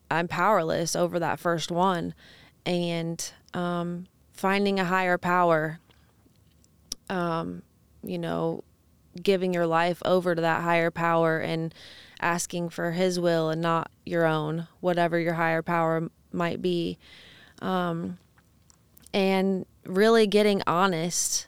I'm 0.10 0.30
powerless 0.30 0.96
over 0.96 1.20
that 1.20 1.40
first 1.40 1.72
one. 1.72 2.14
And 2.66 3.32
um, 3.54 4.08
finding 4.32 4.80
a 4.80 4.86
higher 4.86 5.18
power, 5.18 5.80
um, 7.10 7.64
you 8.02 8.18
know, 8.18 8.64
giving 9.22 9.54
your 9.54 9.68
life 9.68 10.02
over 10.06 10.36
to 10.36 10.42
that 10.42 10.62
higher 10.62 10.92
power 10.92 11.40
and 11.40 11.74
asking 12.22 12.70
for 12.70 12.92
his 12.92 13.20
will 13.20 13.50
and 13.50 13.62
not 13.62 13.92
your 14.06 14.26
own, 14.26 14.68
whatever 14.80 15.20
your 15.20 15.34
higher 15.34 15.62
power 15.62 16.10
might 16.32 16.62
be. 16.62 16.98
Um, 17.62 18.18
and 19.14 19.66
really 19.86 20.28
getting 20.28 20.62
honest, 20.66 21.48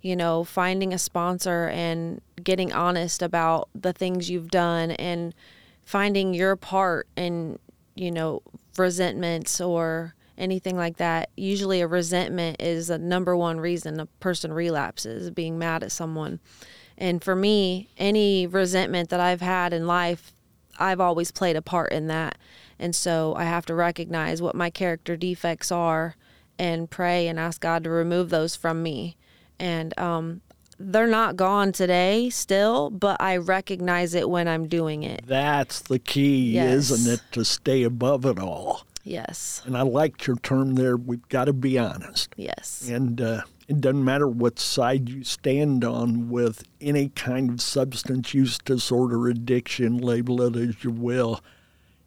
you 0.00 0.16
know, 0.16 0.44
finding 0.44 0.92
a 0.92 0.98
sponsor 0.98 1.68
and 1.68 2.20
getting 2.42 2.72
honest 2.72 3.22
about 3.22 3.68
the 3.74 3.92
things 3.92 4.30
you've 4.30 4.50
done 4.50 4.90
and 4.92 5.34
finding 5.84 6.34
your 6.34 6.56
part 6.56 7.06
in, 7.16 7.58
you 7.94 8.10
know, 8.10 8.42
resentments 8.76 9.60
or 9.60 10.14
anything 10.36 10.76
like 10.76 10.96
that. 10.96 11.30
Usually 11.36 11.80
a 11.80 11.86
resentment 11.86 12.60
is 12.60 12.90
a 12.90 12.98
number 12.98 13.36
one 13.36 13.60
reason 13.60 14.00
a 14.00 14.06
person 14.06 14.52
relapses, 14.52 15.30
being 15.30 15.58
mad 15.58 15.82
at 15.82 15.92
someone. 15.92 16.40
And 16.96 17.22
for 17.22 17.34
me, 17.34 17.88
any 17.98 18.46
resentment 18.46 19.08
that 19.10 19.20
I've 19.20 19.40
had 19.40 19.72
in 19.72 19.86
life, 19.86 20.32
I've 20.78 21.00
always 21.00 21.30
played 21.30 21.56
a 21.56 21.62
part 21.62 21.92
in 21.92 22.06
that. 22.08 22.38
And 22.78 22.94
so 22.94 23.34
I 23.36 23.44
have 23.44 23.66
to 23.66 23.74
recognize 23.74 24.42
what 24.42 24.54
my 24.54 24.70
character 24.70 25.16
defects 25.16 25.70
are 25.72 26.16
and 26.58 26.90
pray 26.90 27.26
and 27.28 27.38
ask 27.38 27.60
God 27.60 27.84
to 27.84 27.90
remove 27.90 28.30
those 28.30 28.54
from 28.56 28.82
me. 28.82 29.16
And 29.58 29.96
um, 29.98 30.40
they're 30.78 31.06
not 31.06 31.36
gone 31.36 31.72
today 31.72 32.30
still, 32.30 32.90
but 32.90 33.20
I 33.20 33.36
recognize 33.36 34.14
it 34.14 34.28
when 34.28 34.48
I'm 34.48 34.66
doing 34.68 35.02
it. 35.04 35.24
That's 35.26 35.80
the 35.80 35.98
key, 35.98 36.52
Yes. 36.52 36.90
isn't 36.90 37.12
it, 37.14 37.20
to 37.32 37.44
stay 37.44 37.82
above 37.84 38.24
it 38.26 38.38
all? 38.38 38.82
Yes. 39.04 39.62
And 39.66 39.76
I 39.76 39.82
liked 39.82 40.26
your 40.26 40.36
term 40.36 40.74
there. 40.76 40.96
We've 40.96 41.28
got 41.28 41.44
to 41.44 41.52
be 41.52 41.78
honest. 41.78 42.34
Yes. 42.36 42.88
And 42.88 43.20
uh, 43.20 43.42
it 43.66 43.80
doesn't 43.80 44.04
matter 44.04 44.28
what 44.28 44.58
side 44.58 45.08
you 45.08 45.24
stand 45.24 45.84
on 45.84 46.28
with 46.28 46.64
any 46.80 47.08
kind 47.08 47.50
of 47.50 47.60
substance 47.60 48.34
use 48.34 48.58
disorder, 48.58 49.28
addiction, 49.28 49.98
label 49.98 50.42
it 50.42 50.56
as 50.56 50.84
you 50.84 50.90
will. 50.90 51.40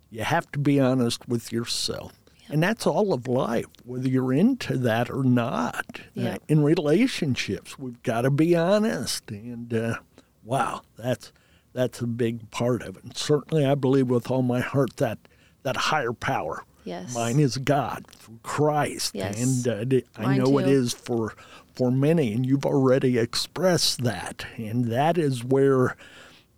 You 0.10 0.24
have 0.24 0.52
to 0.52 0.60
be 0.60 0.80
honest 0.80 1.28
with 1.28 1.52
yourself. 1.52 2.14
And 2.50 2.64
that's 2.64 2.88
all 2.88 3.14
of 3.14 3.28
life, 3.28 3.66
whether 3.84 4.08
you're 4.08 4.32
into 4.32 4.78
that 4.78 5.10
or 5.10 5.24
not. 5.24 6.02
Uh, 6.16 6.38
in 6.48 6.64
relationships, 6.64 7.78
we've 7.78 8.02
got 8.04 8.22
to 8.22 8.32
be 8.32 8.56
honest. 8.56 9.30
And 9.30 9.74
uh, 9.74 9.98
wow, 10.44 10.82
that's 10.98 11.34
that's 11.74 12.00
a 12.00 12.08
big 12.08 12.50
part 12.50 12.84
of 12.84 12.96
it. 12.98 13.04
And 13.04 13.18
certainly, 13.18 13.66
I 13.66 13.76
believe 13.76 14.10
with 14.10 14.32
all 14.32 14.44
my 14.44 14.62
heart 14.62 14.96
that 14.98 15.20
that 15.64 15.76
higher 15.76 16.14
power, 16.14 16.64
Yes. 16.88 17.14
mine 17.14 17.40
is 17.40 17.58
God 17.58 18.08
through 18.08 18.40
Christ. 18.44 19.14
Yes. 19.14 19.66
And 19.66 19.68
uh, 19.68 20.00
I 20.18 20.24
Mine 20.24 20.38
know 20.40 20.58
it 20.58 20.64
too. 20.64 20.70
is 20.70 20.94
for 20.94 21.34
for 21.76 21.92
many, 21.92 22.34
and 22.34 22.44
you've 22.46 22.66
already 22.66 23.20
expressed 23.20 24.04
that. 24.04 24.46
And 24.56 24.86
that 24.86 25.18
is 25.18 25.44
where 25.44 25.96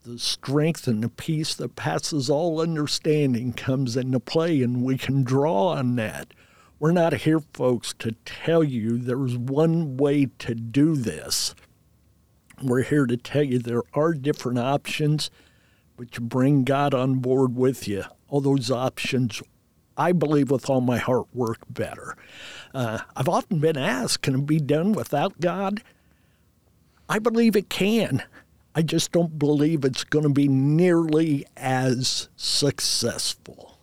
the 0.06 0.18
strength 0.18 0.88
and 0.88 1.04
the 1.04 1.10
peace 1.10 1.54
that 1.56 1.76
passes 1.76 2.30
all 2.30 2.62
understanding 2.62 3.52
comes 3.52 3.98
into 3.98 4.20
play, 4.22 4.62
and 4.62 4.82
we 4.84 4.98
can 4.98 5.24
draw 5.24 5.70
on 5.70 5.96
that. 5.98 6.34
We're 6.80 6.94
not 6.94 7.14
here, 7.14 7.42
folks, 7.54 7.94
to 8.00 8.14
tell 8.24 8.64
you 8.64 8.98
there's 8.98 9.38
one 9.38 9.98
way 9.98 10.28
to 10.40 10.56
do 10.56 10.96
this. 10.96 11.54
We're 12.62 12.84
here 12.84 13.06
to 13.06 13.18
tell 13.18 13.44
you 13.44 13.60
there 13.60 13.84
are 13.94 14.14
different 14.14 14.60
options, 14.60 15.30
but 15.98 16.16
you 16.18 16.24
bring 16.24 16.64
God 16.64 16.94
on 16.94 17.16
board 17.16 17.56
with 17.58 17.88
you. 17.88 18.04
All 18.30 18.40
those 18.40 18.72
options, 18.72 19.42
I 20.00 20.14
believe 20.14 20.50
with 20.50 20.70
all 20.70 20.80
my 20.80 20.98
heart, 20.98 21.28
work 21.34 21.58
better. 21.70 22.16
Uh, 22.74 23.00
I've 23.18 23.28
often 23.28 23.60
been 23.60 23.78
asked, 23.78 24.22
can 24.22 24.36
it 24.36 24.46
be 24.46 24.60
done 24.60 24.94
without 24.94 25.42
God? 25.42 25.84
I 27.10 27.20
believe 27.20 27.58
it 27.58 27.70
can. 27.70 28.24
I 28.74 28.82
just 28.82 29.12
don't 29.12 29.38
believe 29.38 29.84
it's 29.84 30.06
going 30.06 30.24
to 30.24 30.30
be 30.30 30.48
nearly 30.48 31.46
as 31.58 32.30
successful. 32.38 33.78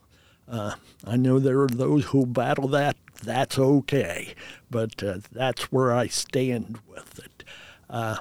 Uh, 0.48 0.76
I 1.05 1.16
know 1.16 1.38
there 1.38 1.61
are 1.61 1.68
those 1.68 2.07
who 2.07 2.24
battle 2.24 2.68
that. 2.68 2.96
That's 3.22 3.59
okay, 3.59 4.35
but 4.70 5.02
uh, 5.02 5.18
that's 5.33 5.72
where 5.72 5.92
I 5.92 6.07
stand 6.07 6.79
with 6.88 7.18
it. 7.18 7.44
Uh, 7.90 8.18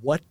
what 0.00 0.22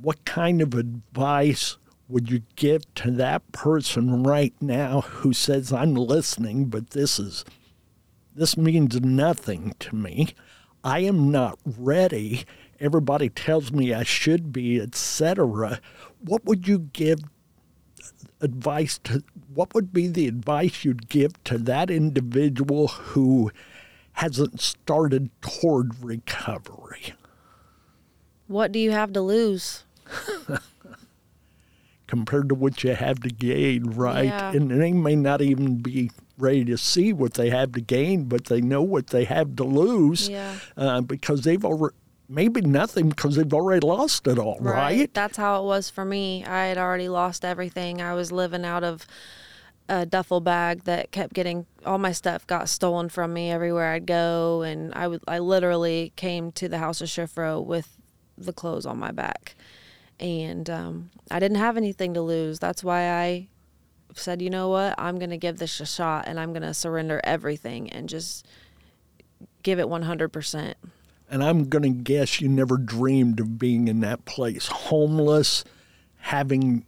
what 0.00 0.24
kind 0.24 0.62
of 0.62 0.74
advice 0.74 1.76
would 2.08 2.30
you 2.30 2.42
give 2.56 2.92
to 2.94 3.10
that 3.12 3.52
person 3.52 4.22
right 4.22 4.54
now 4.60 5.02
who 5.02 5.32
says 5.32 5.72
I'm 5.72 5.94
listening, 5.94 6.66
but 6.66 6.90
this 6.90 7.18
is 7.18 7.44
this 8.34 8.56
means 8.56 9.00
nothing 9.00 9.74
to 9.80 9.96
me. 9.96 10.28
I 10.84 11.00
am 11.00 11.30
not 11.30 11.58
ready. 11.64 12.44
Everybody 12.80 13.28
tells 13.28 13.72
me 13.72 13.92
I 13.92 14.04
should 14.04 14.52
be, 14.52 14.80
etc. 14.80 15.80
What 16.20 16.44
would 16.44 16.68
you 16.68 16.78
give 16.78 17.20
advice 18.40 18.98
to 18.98 19.24
what 19.52 19.74
would 19.74 19.92
be 19.92 20.06
the 20.06 20.28
advice 20.28 20.84
you'd 20.84 21.08
give 21.08 21.42
to 21.44 21.58
that 21.58 21.90
individual 21.90 22.88
who 22.88 23.50
hasn't 24.12 24.60
started 24.60 25.30
toward 25.40 26.02
recovery? 26.02 27.14
What 28.46 28.72
do 28.72 28.78
you 28.78 28.92
have 28.92 29.12
to 29.14 29.20
lose? 29.20 29.84
compared 32.08 32.48
to 32.48 32.54
what 32.54 32.82
you 32.82 32.94
have 32.94 33.20
to 33.20 33.28
gain, 33.28 33.84
right? 33.90 34.24
Yeah. 34.24 34.52
And 34.52 34.70
they 34.70 34.92
may 34.92 35.14
not 35.14 35.40
even 35.40 35.76
be 35.76 36.10
ready 36.36 36.64
to 36.64 36.76
see 36.76 37.12
what 37.12 37.34
they 37.34 37.50
have 37.50 37.72
to 37.72 37.80
gain, 37.80 38.24
but 38.24 38.46
they 38.46 38.60
know 38.60 38.82
what 38.82 39.08
they 39.08 39.24
have 39.24 39.54
to 39.56 39.64
lose 39.64 40.28
Yeah. 40.28 40.54
uh, 40.76 41.00
because 41.02 41.42
they've 41.42 41.64
already, 41.64 41.94
maybe 42.28 42.60
nothing 42.60 43.08
because 43.08 43.36
they've 43.36 43.52
already 43.54 43.86
lost 43.86 44.26
it 44.26 44.38
all, 44.38 44.58
right? 44.60 45.12
That's 45.14 45.36
how 45.36 45.62
it 45.62 45.66
was 45.66 45.88
for 45.90 46.04
me. 46.04 46.44
I 46.44 46.66
had 46.66 46.78
already 46.78 47.08
lost 47.08 47.44
everything. 47.44 48.00
I 48.02 48.14
was 48.14 48.30
living 48.32 48.64
out 48.64 48.84
of 48.84 49.06
a 49.88 50.04
duffel 50.04 50.40
bag 50.40 50.84
that 50.84 51.10
kept 51.10 51.32
getting 51.32 51.64
all 51.86 51.96
my 51.98 52.12
stuff 52.12 52.46
got 52.46 52.68
stolen 52.68 53.08
from 53.08 53.32
me 53.32 53.50
everywhere 53.50 53.92
I'd 53.92 54.04
go, 54.06 54.60
and 54.62 54.92
I 54.94 55.08
would 55.08 55.22
I 55.26 55.38
literally 55.38 56.12
came 56.16 56.52
to 56.52 56.68
the 56.68 56.76
house 56.78 57.00
of 57.00 57.08
Shifra 57.08 57.64
with 57.64 57.96
the 58.36 58.52
clothes 58.52 58.84
on 58.84 58.98
my 58.98 59.10
back, 59.12 59.54
and 60.20 60.68
um, 60.68 61.10
I 61.30 61.38
didn't 61.38 61.58
have 61.58 61.76
anything 61.76 62.14
to 62.14 62.22
lose. 62.22 62.58
That's 62.58 62.82
why 62.82 63.10
I 63.10 63.48
said, 64.14 64.42
you 64.42 64.50
know 64.50 64.68
what, 64.68 64.94
I'm 64.98 65.18
gonna 65.18 65.36
give 65.36 65.58
this 65.58 65.80
a 65.80 65.86
shot, 65.86 66.26
and 66.26 66.40
I'm 66.40 66.52
gonna 66.52 66.74
surrender 66.74 67.20
everything 67.24 67.90
and 67.90 68.08
just 68.08 68.46
give 69.62 69.78
it 69.78 69.88
100 69.88 70.28
percent. 70.28 70.76
And 71.30 71.44
I'm 71.44 71.68
going 71.68 71.82
to 71.82 71.90
guess 71.90 72.40
you 72.40 72.48
never 72.48 72.78
dreamed 72.78 73.38
of 73.40 73.58
being 73.58 73.86
in 73.88 74.00
that 74.00 74.24
place, 74.24 74.66
homeless, 74.66 75.62
having 76.16 76.86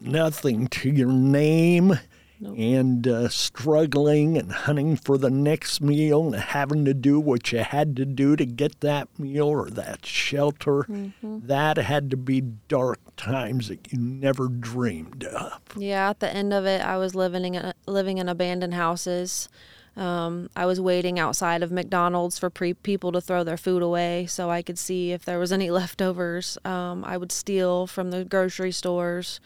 nothing 0.00 0.66
to 0.68 0.88
your 0.88 1.12
name, 1.12 1.98
and 2.42 3.06
uh, 3.06 3.28
struggling 3.28 4.38
and 4.38 4.52
hunting 4.52 4.96
for 4.96 5.18
the 5.18 5.30
next 5.30 5.80
meal 5.80 6.26
and 6.26 6.36
having 6.36 6.84
to 6.86 6.94
do 6.94 7.20
what 7.20 7.52
you 7.52 7.58
had 7.58 7.96
to 7.96 8.04
do 8.04 8.36
to 8.36 8.46
get 8.46 8.80
that 8.80 9.08
meal 9.18 9.46
or 9.46 9.68
that 9.70 10.06
shelter. 10.06 10.86
That 11.22 11.76
had 11.76 12.10
to 12.10 12.16
be 12.16 12.40
dark 12.40 12.98
times 13.16 13.68
that 13.68 13.92
you 13.92 13.98
never 13.98 14.48
dreamed 14.48 15.24
of. 15.24 15.60
Yeah, 15.76 16.10
at 16.10 16.20
the 16.20 16.32
end 16.32 16.52
of 16.52 16.64
it, 16.66 16.80
I 16.80 16.96
was 16.96 17.14
living 17.14 17.54
in 17.54 17.72
living 17.86 18.18
in 18.18 18.28
abandoned 18.28 18.74
houses. 18.74 19.48
Um, 19.96 20.48
I 20.54 20.66
was 20.66 20.80
waiting 20.80 21.18
outside 21.18 21.62
of 21.62 21.72
McDonald's 21.72 22.38
for 22.38 22.48
pre- 22.48 22.74
people 22.74 23.12
to 23.12 23.20
throw 23.20 23.42
their 23.44 23.56
food 23.56 23.82
away 23.82 24.26
so 24.26 24.48
I 24.48 24.62
could 24.62 24.78
see 24.78 25.12
if 25.12 25.24
there 25.24 25.38
was 25.38 25.52
any 25.52 25.70
leftovers. 25.80 26.56
Um, 26.64 27.04
I 27.04 27.16
would 27.16 27.32
steal 27.32 27.86
from 27.86 28.10
the 28.10 28.24
grocery 28.24 28.72
stores. 28.72 29.40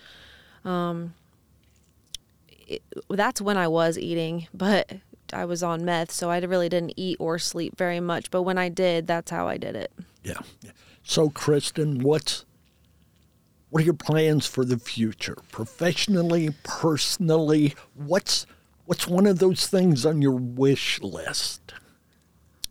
Um, 0.65 1.15
it, 2.67 2.83
that's 3.11 3.41
when 3.41 3.57
I 3.57 3.69
was 3.69 3.99
eating, 3.99 4.49
but 4.53 4.93
I 5.33 5.45
was 5.45 5.63
on 5.63 5.85
meth, 5.85 6.11
so 6.11 6.31
I 6.31 6.39
really 6.39 6.69
didn't 6.69 6.95
eat 6.97 7.17
or 7.19 7.39
sleep 7.39 7.77
very 7.77 8.01
much. 8.01 8.31
But 8.31 8.43
when 8.43 8.59
I 8.59 8.69
did, 8.69 9.07
that's 9.07 9.31
how 9.31 9.49
I 9.49 9.57
did 9.57 9.77
it. 9.77 9.93
Yeah. 10.23 10.41
So, 11.03 11.29
Kristen, 11.29 12.01
what's 12.01 12.45
what 13.71 13.83
are 13.83 13.87
your 13.87 13.95
plans 13.95 14.47
for 14.47 14.65
the 14.65 14.79
future, 14.79 15.37
professionally, 15.51 16.51
personally? 16.63 17.75
What's 17.95 18.47
what's 18.87 19.07
one 19.07 19.27
of 19.27 19.39
those 19.39 19.67
things 19.67 20.07
on 20.07 20.23
your 20.23 20.37
wish 20.37 21.01
list? 21.01 21.75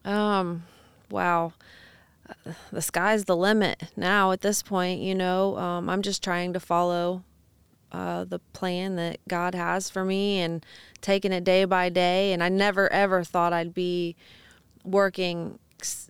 Um, 0.05 0.63
wow. 1.09 1.53
The 2.71 2.81
sky's 2.81 3.25
the 3.25 3.35
limit 3.35 3.83
now 3.95 4.31
at 4.31 4.41
this 4.41 4.63
point, 4.63 5.01
you 5.01 5.13
know. 5.13 5.57
Um, 5.57 5.89
I'm 5.89 6.01
just 6.01 6.23
trying 6.23 6.53
to 6.53 6.59
follow 6.59 7.23
uh, 7.93 8.23
the 8.25 8.39
plan 8.53 8.95
that 8.95 9.19
God 9.27 9.53
has 9.53 9.89
for 9.89 10.03
me 10.03 10.39
and 10.39 10.65
taking 11.01 11.31
it 11.31 11.43
day 11.43 11.65
by 11.65 11.89
day. 11.89 12.33
And 12.33 12.43
I 12.43 12.49
never 12.49 12.91
ever 12.91 13.23
thought 13.23 13.53
I'd 13.53 13.73
be 13.73 14.15
working, 14.83 15.59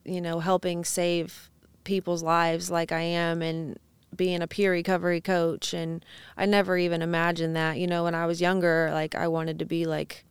you 0.05 0.21
know, 0.21 0.39
helping 0.39 0.85
save 0.85 1.49
people's 1.83 2.23
lives 2.23 2.71
like 2.71 2.91
I 2.91 3.01
am 3.01 3.41
and 3.41 3.77
being 4.15 4.41
a 4.41 4.47
peer 4.47 4.71
recovery 4.71 5.21
coach. 5.21 5.73
And 5.73 6.05
I 6.37 6.45
never 6.45 6.77
even 6.77 7.01
imagined 7.01 7.55
that, 7.55 7.77
you 7.77 7.87
know, 7.87 8.05
when 8.05 8.15
I 8.15 8.25
was 8.25 8.41
younger, 8.41 8.89
like 8.93 9.15
I 9.15 9.27
wanted 9.27 9.59
to 9.59 9.65
be 9.65 9.85
like, 9.85 10.23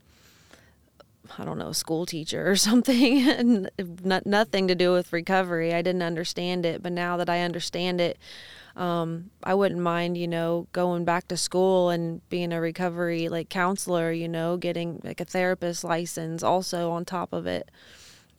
I 1.38 1.45
don't 1.45 1.59
know, 1.59 1.69
a 1.69 1.75
school 1.75 2.07
teacher 2.07 2.51
or 2.51 2.57
something, 2.57 3.29
and 3.29 3.71
not, 4.03 4.27
nothing 4.27 4.69
to 4.69 4.75
do 4.75 4.93
with 4.93 5.12
recovery. 5.12 5.75
I 5.75 5.83
didn't 5.83 6.03
understand 6.03 6.65
it, 6.65 6.83
but 6.83 6.93
now 6.93 7.17
that 7.17 7.29
I 7.29 7.41
understand 7.41 8.01
it, 8.01 8.19
um, 8.77 9.31
I 9.43 9.55
wouldn't 9.55 9.81
mind, 9.81 10.17
you 10.17 10.29
know, 10.29 10.67
going 10.73 11.05
back 11.05 11.29
to 11.29 11.37
school 11.37 11.91
and 11.91 12.27
being 12.29 12.53
a 12.53 12.61
recovery 12.61 13.29
like 13.29 13.49
counselor, 13.49 14.13
you 14.13 14.29
know, 14.29 14.57
getting 14.57 15.01
like 15.05 15.21
a 15.21 15.25
therapist 15.25 15.85
license 15.85 16.43
also 16.43 16.91
on 16.91 17.05
top 17.05 17.33
of 17.33 17.47
it. 17.47 17.71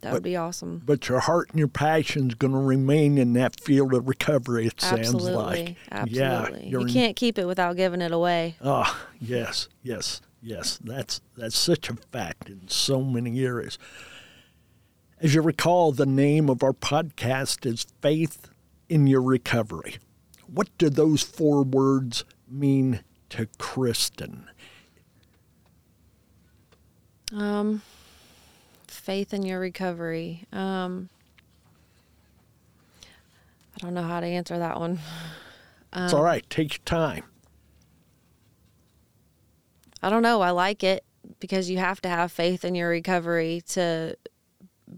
That 0.01 0.11
would 0.11 0.23
be 0.23 0.35
awesome. 0.35 0.81
But 0.85 1.07
your 1.07 1.21
heart 1.21 1.49
and 1.51 1.59
your 1.59 1.69
passion's 1.69 2.33
going 2.35 2.51
to 2.51 2.59
remain 2.59 3.17
in 3.17 3.33
that 3.33 3.61
field 3.61 3.93
of 3.93 4.07
recovery. 4.07 4.67
It 4.67 4.81
sounds 4.81 5.13
like. 5.13 5.77
absolutely. 5.91 6.17
Yeah, 6.19 6.69
you 6.69 6.81
in- 6.81 6.89
can't 6.89 7.15
keep 7.15 7.37
it 7.39 7.47
without 7.47 7.77
giving 7.77 8.01
it 8.01 8.11
away. 8.11 8.57
Oh, 8.61 9.01
yes, 9.21 9.69
yes, 9.81 10.21
yes. 10.41 10.77
That's 10.83 11.21
that's 11.37 11.57
such 11.57 11.89
a 11.89 11.95
fact 12.11 12.49
in 12.49 12.67
so 12.67 13.01
many 13.01 13.45
areas. 13.45 13.79
As 15.21 15.33
you 15.33 15.41
recall, 15.41 15.93
the 15.93 16.05
name 16.05 16.49
of 16.49 16.63
our 16.63 16.73
podcast 16.73 17.65
is 17.65 17.85
Faith 18.01 18.49
in 18.89 19.07
Your 19.07 19.21
Recovery. 19.21 19.95
What 20.53 20.69
do 20.77 20.89
those 20.89 21.23
four 21.23 21.63
words 21.63 22.25
mean 22.47 23.03
to 23.29 23.47
Kristen? 23.57 24.49
Um, 27.33 27.81
faith 28.87 29.33
in 29.33 29.41
your 29.43 29.59
recovery. 29.59 30.45
Um, 30.53 31.09
I 33.75 33.79
don't 33.79 33.95
know 33.95 34.03
how 34.03 34.19
to 34.19 34.27
answer 34.27 34.59
that 34.59 34.79
one. 34.79 34.99
it's 35.95 36.13
all 36.13 36.23
right. 36.23 36.47
Take 36.51 36.73
your 36.73 36.83
time. 36.85 37.23
I 40.03 40.09
don't 40.09 40.21
know. 40.21 40.41
I 40.41 40.51
like 40.51 40.83
it 40.83 41.03
because 41.39 41.69
you 41.69 41.79
have 41.79 41.99
to 42.01 42.09
have 42.09 42.31
faith 42.31 42.63
in 42.63 42.75
your 42.75 42.89
recovery 42.89 43.63
to 43.69 44.15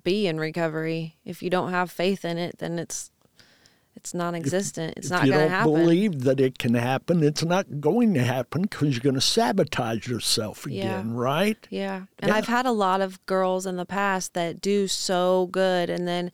be 0.04 0.28
in 0.28 0.38
recovery. 0.38 1.16
If 1.24 1.42
you 1.42 1.50
don't 1.50 1.72
have 1.72 1.92
faith 1.92 2.26
in 2.26 2.38
it, 2.38 2.58
then 2.58 2.78
it's 2.78 3.12
it's 3.96 4.14
non-existent. 4.14 4.94
It's 4.98 5.10
not 5.10 5.26
you 5.26 5.32
going 5.32 5.40
to 5.46 5.50
don't 5.50 5.52
happen. 5.52 5.74
believe 5.74 6.22
that 6.24 6.40
it 6.40 6.60
can 6.60 6.74
happen, 6.76 7.24
it's 7.24 7.44
not 7.44 7.80
going 7.80 8.14
to 8.16 8.24
happen 8.24 8.64
because 8.64 8.92
you're 8.92 9.02
going 9.02 9.16
to 9.16 9.22
sabotage 9.22 10.08
yourself 10.08 10.66
Yeah. 10.68 11.00
again, 11.00 11.14
right? 11.14 11.58
Yeah. 11.70 12.04
And 12.20 12.30
Yeah. 12.30 12.36
I've 12.36 12.48
had 12.48 12.66
a 12.66 12.72
lot 12.72 13.02
of 13.02 13.26
girls 13.26 13.66
in 13.66 13.78
the 13.78 13.86
past 13.86 14.34
that 14.34 14.62
do 14.62 14.88
so 14.88 15.48
good 15.52 15.90
and 15.90 16.08
then 16.08 16.32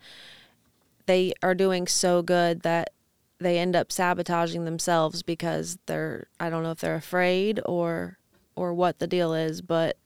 they 1.05 1.33
are 1.41 1.55
doing 1.55 1.87
so 1.87 2.21
good 2.21 2.61
that 2.61 2.91
they 3.39 3.57
end 3.57 3.75
up 3.75 3.91
sabotaging 3.91 4.65
themselves 4.65 5.23
because 5.23 5.77
they're 5.87 6.27
I 6.39 6.49
don't 6.49 6.61
know 6.63 6.71
if 6.71 6.79
they're 6.79 6.95
afraid 6.95 7.59
or 7.65 8.17
or 8.55 8.73
what 8.73 8.99
the 8.99 9.07
deal 9.07 9.33
is, 9.33 9.61
but 9.61 9.97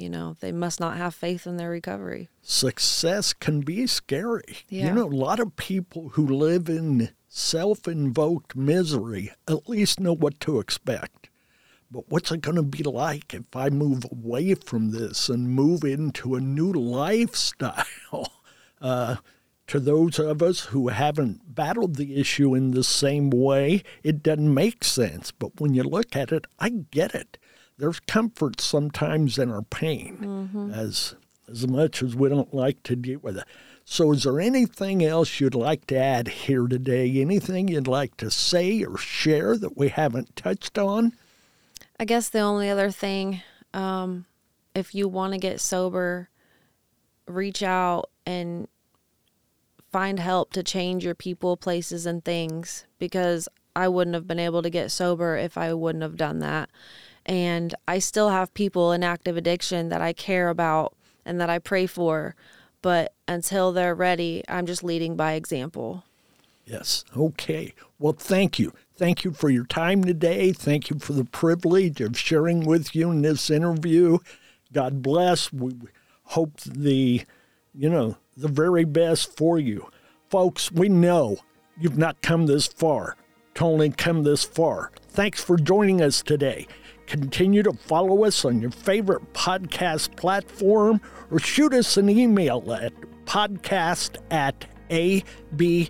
you 0.00 0.08
know, 0.08 0.36
they 0.40 0.52
must 0.52 0.80
not 0.80 0.96
have 0.96 1.14
faith 1.14 1.46
in 1.46 1.56
their 1.56 1.70
recovery. 1.70 2.28
Success 2.42 3.32
can 3.32 3.60
be 3.60 3.86
scary. 3.86 4.58
Yeah. 4.68 4.86
You 4.86 4.94
know, 4.94 5.06
a 5.06 5.08
lot 5.08 5.40
of 5.40 5.56
people 5.56 6.10
who 6.10 6.26
live 6.26 6.68
in 6.68 7.10
self 7.28 7.86
invoked 7.86 8.56
misery 8.56 9.32
at 9.48 9.68
least 9.68 10.00
know 10.00 10.14
what 10.14 10.40
to 10.40 10.58
expect. 10.58 11.28
But 11.90 12.08
what's 12.08 12.30
it 12.30 12.40
going 12.40 12.56
to 12.56 12.62
be 12.62 12.84
like 12.84 13.34
if 13.34 13.54
I 13.54 13.68
move 13.68 14.04
away 14.10 14.54
from 14.54 14.92
this 14.92 15.28
and 15.28 15.50
move 15.50 15.82
into 15.82 16.34
a 16.34 16.40
new 16.40 16.72
lifestyle? 16.72 17.84
Uh, 18.82 19.16
to 19.66 19.78
those 19.78 20.18
of 20.18 20.42
us 20.42 20.60
who 20.60 20.88
haven't 20.88 21.54
battled 21.54 21.96
the 21.96 22.18
issue 22.18 22.56
in 22.56 22.72
the 22.72 22.82
same 22.82 23.30
way, 23.30 23.84
it 24.02 24.22
doesn't 24.22 24.52
make 24.52 24.82
sense. 24.82 25.30
But 25.30 25.60
when 25.60 25.74
you 25.74 25.84
look 25.84 26.16
at 26.16 26.32
it, 26.32 26.46
I 26.58 26.70
get 26.70 27.14
it. 27.14 27.38
There's 27.80 28.00
comfort 28.00 28.60
sometimes 28.60 29.38
in 29.38 29.50
our 29.50 29.62
pain, 29.62 30.70
as 30.74 31.14
as 31.50 31.66
much 31.66 32.02
as 32.02 32.14
we 32.14 32.28
don't 32.28 32.54
like 32.54 32.82
to 32.84 32.94
deal 32.94 33.18
with 33.20 33.38
it. 33.38 33.44
So, 33.84 34.12
is 34.12 34.22
there 34.22 34.38
anything 34.38 35.02
else 35.04 35.40
you'd 35.40 35.54
like 35.54 35.86
to 35.86 35.96
add 35.96 36.28
here 36.28 36.68
today? 36.68 37.20
Anything 37.20 37.66
you'd 37.66 37.88
like 37.88 38.16
to 38.18 38.30
say 38.30 38.84
or 38.84 38.96
share 38.96 39.56
that 39.56 39.76
we 39.76 39.88
haven't 39.88 40.36
touched 40.36 40.78
on? 40.78 41.12
I 41.98 42.04
guess 42.04 42.28
the 42.28 42.38
only 42.38 42.70
other 42.70 42.90
thing, 42.90 43.42
um, 43.74 44.26
if 44.74 44.94
you 44.94 45.08
want 45.08 45.32
to 45.32 45.38
get 45.38 45.60
sober, 45.60 46.28
reach 47.26 47.62
out 47.62 48.10
and 48.24 48.68
find 49.90 50.20
help 50.20 50.52
to 50.52 50.62
change 50.62 51.04
your 51.04 51.16
people, 51.16 51.56
places, 51.56 52.06
and 52.06 52.24
things 52.24 52.84
because 52.98 53.48
I 53.74 53.88
wouldn't 53.88 54.14
have 54.14 54.28
been 54.28 54.38
able 54.38 54.62
to 54.62 54.70
get 54.70 54.90
sober 54.90 55.36
if 55.36 55.58
I 55.58 55.74
wouldn't 55.74 56.02
have 56.02 56.16
done 56.16 56.38
that. 56.40 56.70
And 57.26 57.74
I 57.86 57.98
still 57.98 58.30
have 58.30 58.52
people 58.54 58.92
in 58.92 59.02
active 59.02 59.36
addiction 59.36 59.88
that 59.90 60.00
I 60.00 60.12
care 60.12 60.48
about 60.48 60.94
and 61.24 61.40
that 61.40 61.50
I 61.50 61.58
pray 61.58 61.86
for. 61.86 62.34
But 62.82 63.12
until 63.28 63.72
they're 63.72 63.94
ready, 63.94 64.42
I'm 64.48 64.66
just 64.66 64.82
leading 64.82 65.16
by 65.16 65.34
example. 65.34 66.04
Yes. 66.64 67.04
Okay. 67.16 67.74
Well, 67.98 68.14
thank 68.14 68.58
you. 68.58 68.72
Thank 68.96 69.24
you 69.24 69.32
for 69.32 69.50
your 69.50 69.64
time 69.64 70.04
today. 70.04 70.52
Thank 70.52 70.88
you 70.88 70.98
for 70.98 71.12
the 71.12 71.24
privilege 71.24 72.00
of 72.00 72.18
sharing 72.18 72.60
with 72.60 72.94
you 72.94 73.10
in 73.10 73.22
this 73.22 73.50
interview. 73.50 74.18
God 74.72 75.02
bless. 75.02 75.52
We 75.52 75.74
hope 76.24 76.60
the, 76.60 77.22
you 77.74 77.90
know, 77.90 78.16
the 78.36 78.48
very 78.48 78.84
best 78.84 79.36
for 79.36 79.58
you. 79.58 79.90
Folks, 80.28 80.70
we 80.70 80.88
know 80.88 81.38
you've 81.78 81.98
not 81.98 82.22
come 82.22 82.46
this 82.46 82.66
far 82.66 83.16
to 83.54 83.64
only 83.64 83.90
come 83.90 84.22
this 84.22 84.44
far. 84.44 84.92
Thanks 85.08 85.42
for 85.42 85.56
joining 85.56 86.00
us 86.00 86.22
today. 86.22 86.68
Continue 87.10 87.64
to 87.64 87.72
follow 87.72 88.24
us 88.24 88.44
on 88.44 88.60
your 88.60 88.70
favorite 88.70 89.32
podcast 89.32 90.16
platform 90.16 91.00
or 91.32 91.40
shoot 91.40 91.74
us 91.74 91.96
an 91.96 92.08
email 92.08 92.72
at 92.72 92.92
podcast 93.24 94.18
at 94.30 94.64
ablbh.org. 94.90 95.88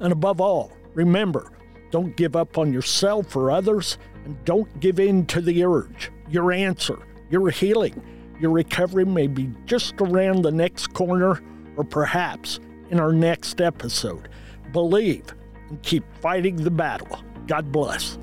And 0.00 0.12
above 0.12 0.40
all, 0.40 0.72
remember, 0.92 1.52
don't 1.92 2.16
give 2.16 2.34
up 2.34 2.58
on 2.58 2.72
yourself 2.72 3.36
or 3.36 3.52
others, 3.52 3.96
and 4.24 4.44
don't 4.44 4.80
give 4.80 4.98
in 4.98 5.24
to 5.26 5.40
the 5.40 5.62
urge. 5.62 6.10
Your 6.28 6.50
answer, 6.50 6.98
your 7.30 7.48
healing, 7.48 8.02
your 8.40 8.50
recovery 8.50 9.04
may 9.04 9.28
be 9.28 9.52
just 9.66 9.94
around 10.00 10.42
the 10.42 10.50
next 10.50 10.94
corner 10.94 11.40
or 11.76 11.84
perhaps 11.84 12.58
in 12.90 12.98
our 12.98 13.12
next 13.12 13.60
episode. 13.60 14.28
Believe 14.72 15.32
and 15.68 15.80
keep 15.84 16.02
fighting 16.20 16.56
the 16.56 16.72
battle. 16.72 17.20
God 17.48 17.72
bless. 17.72 18.18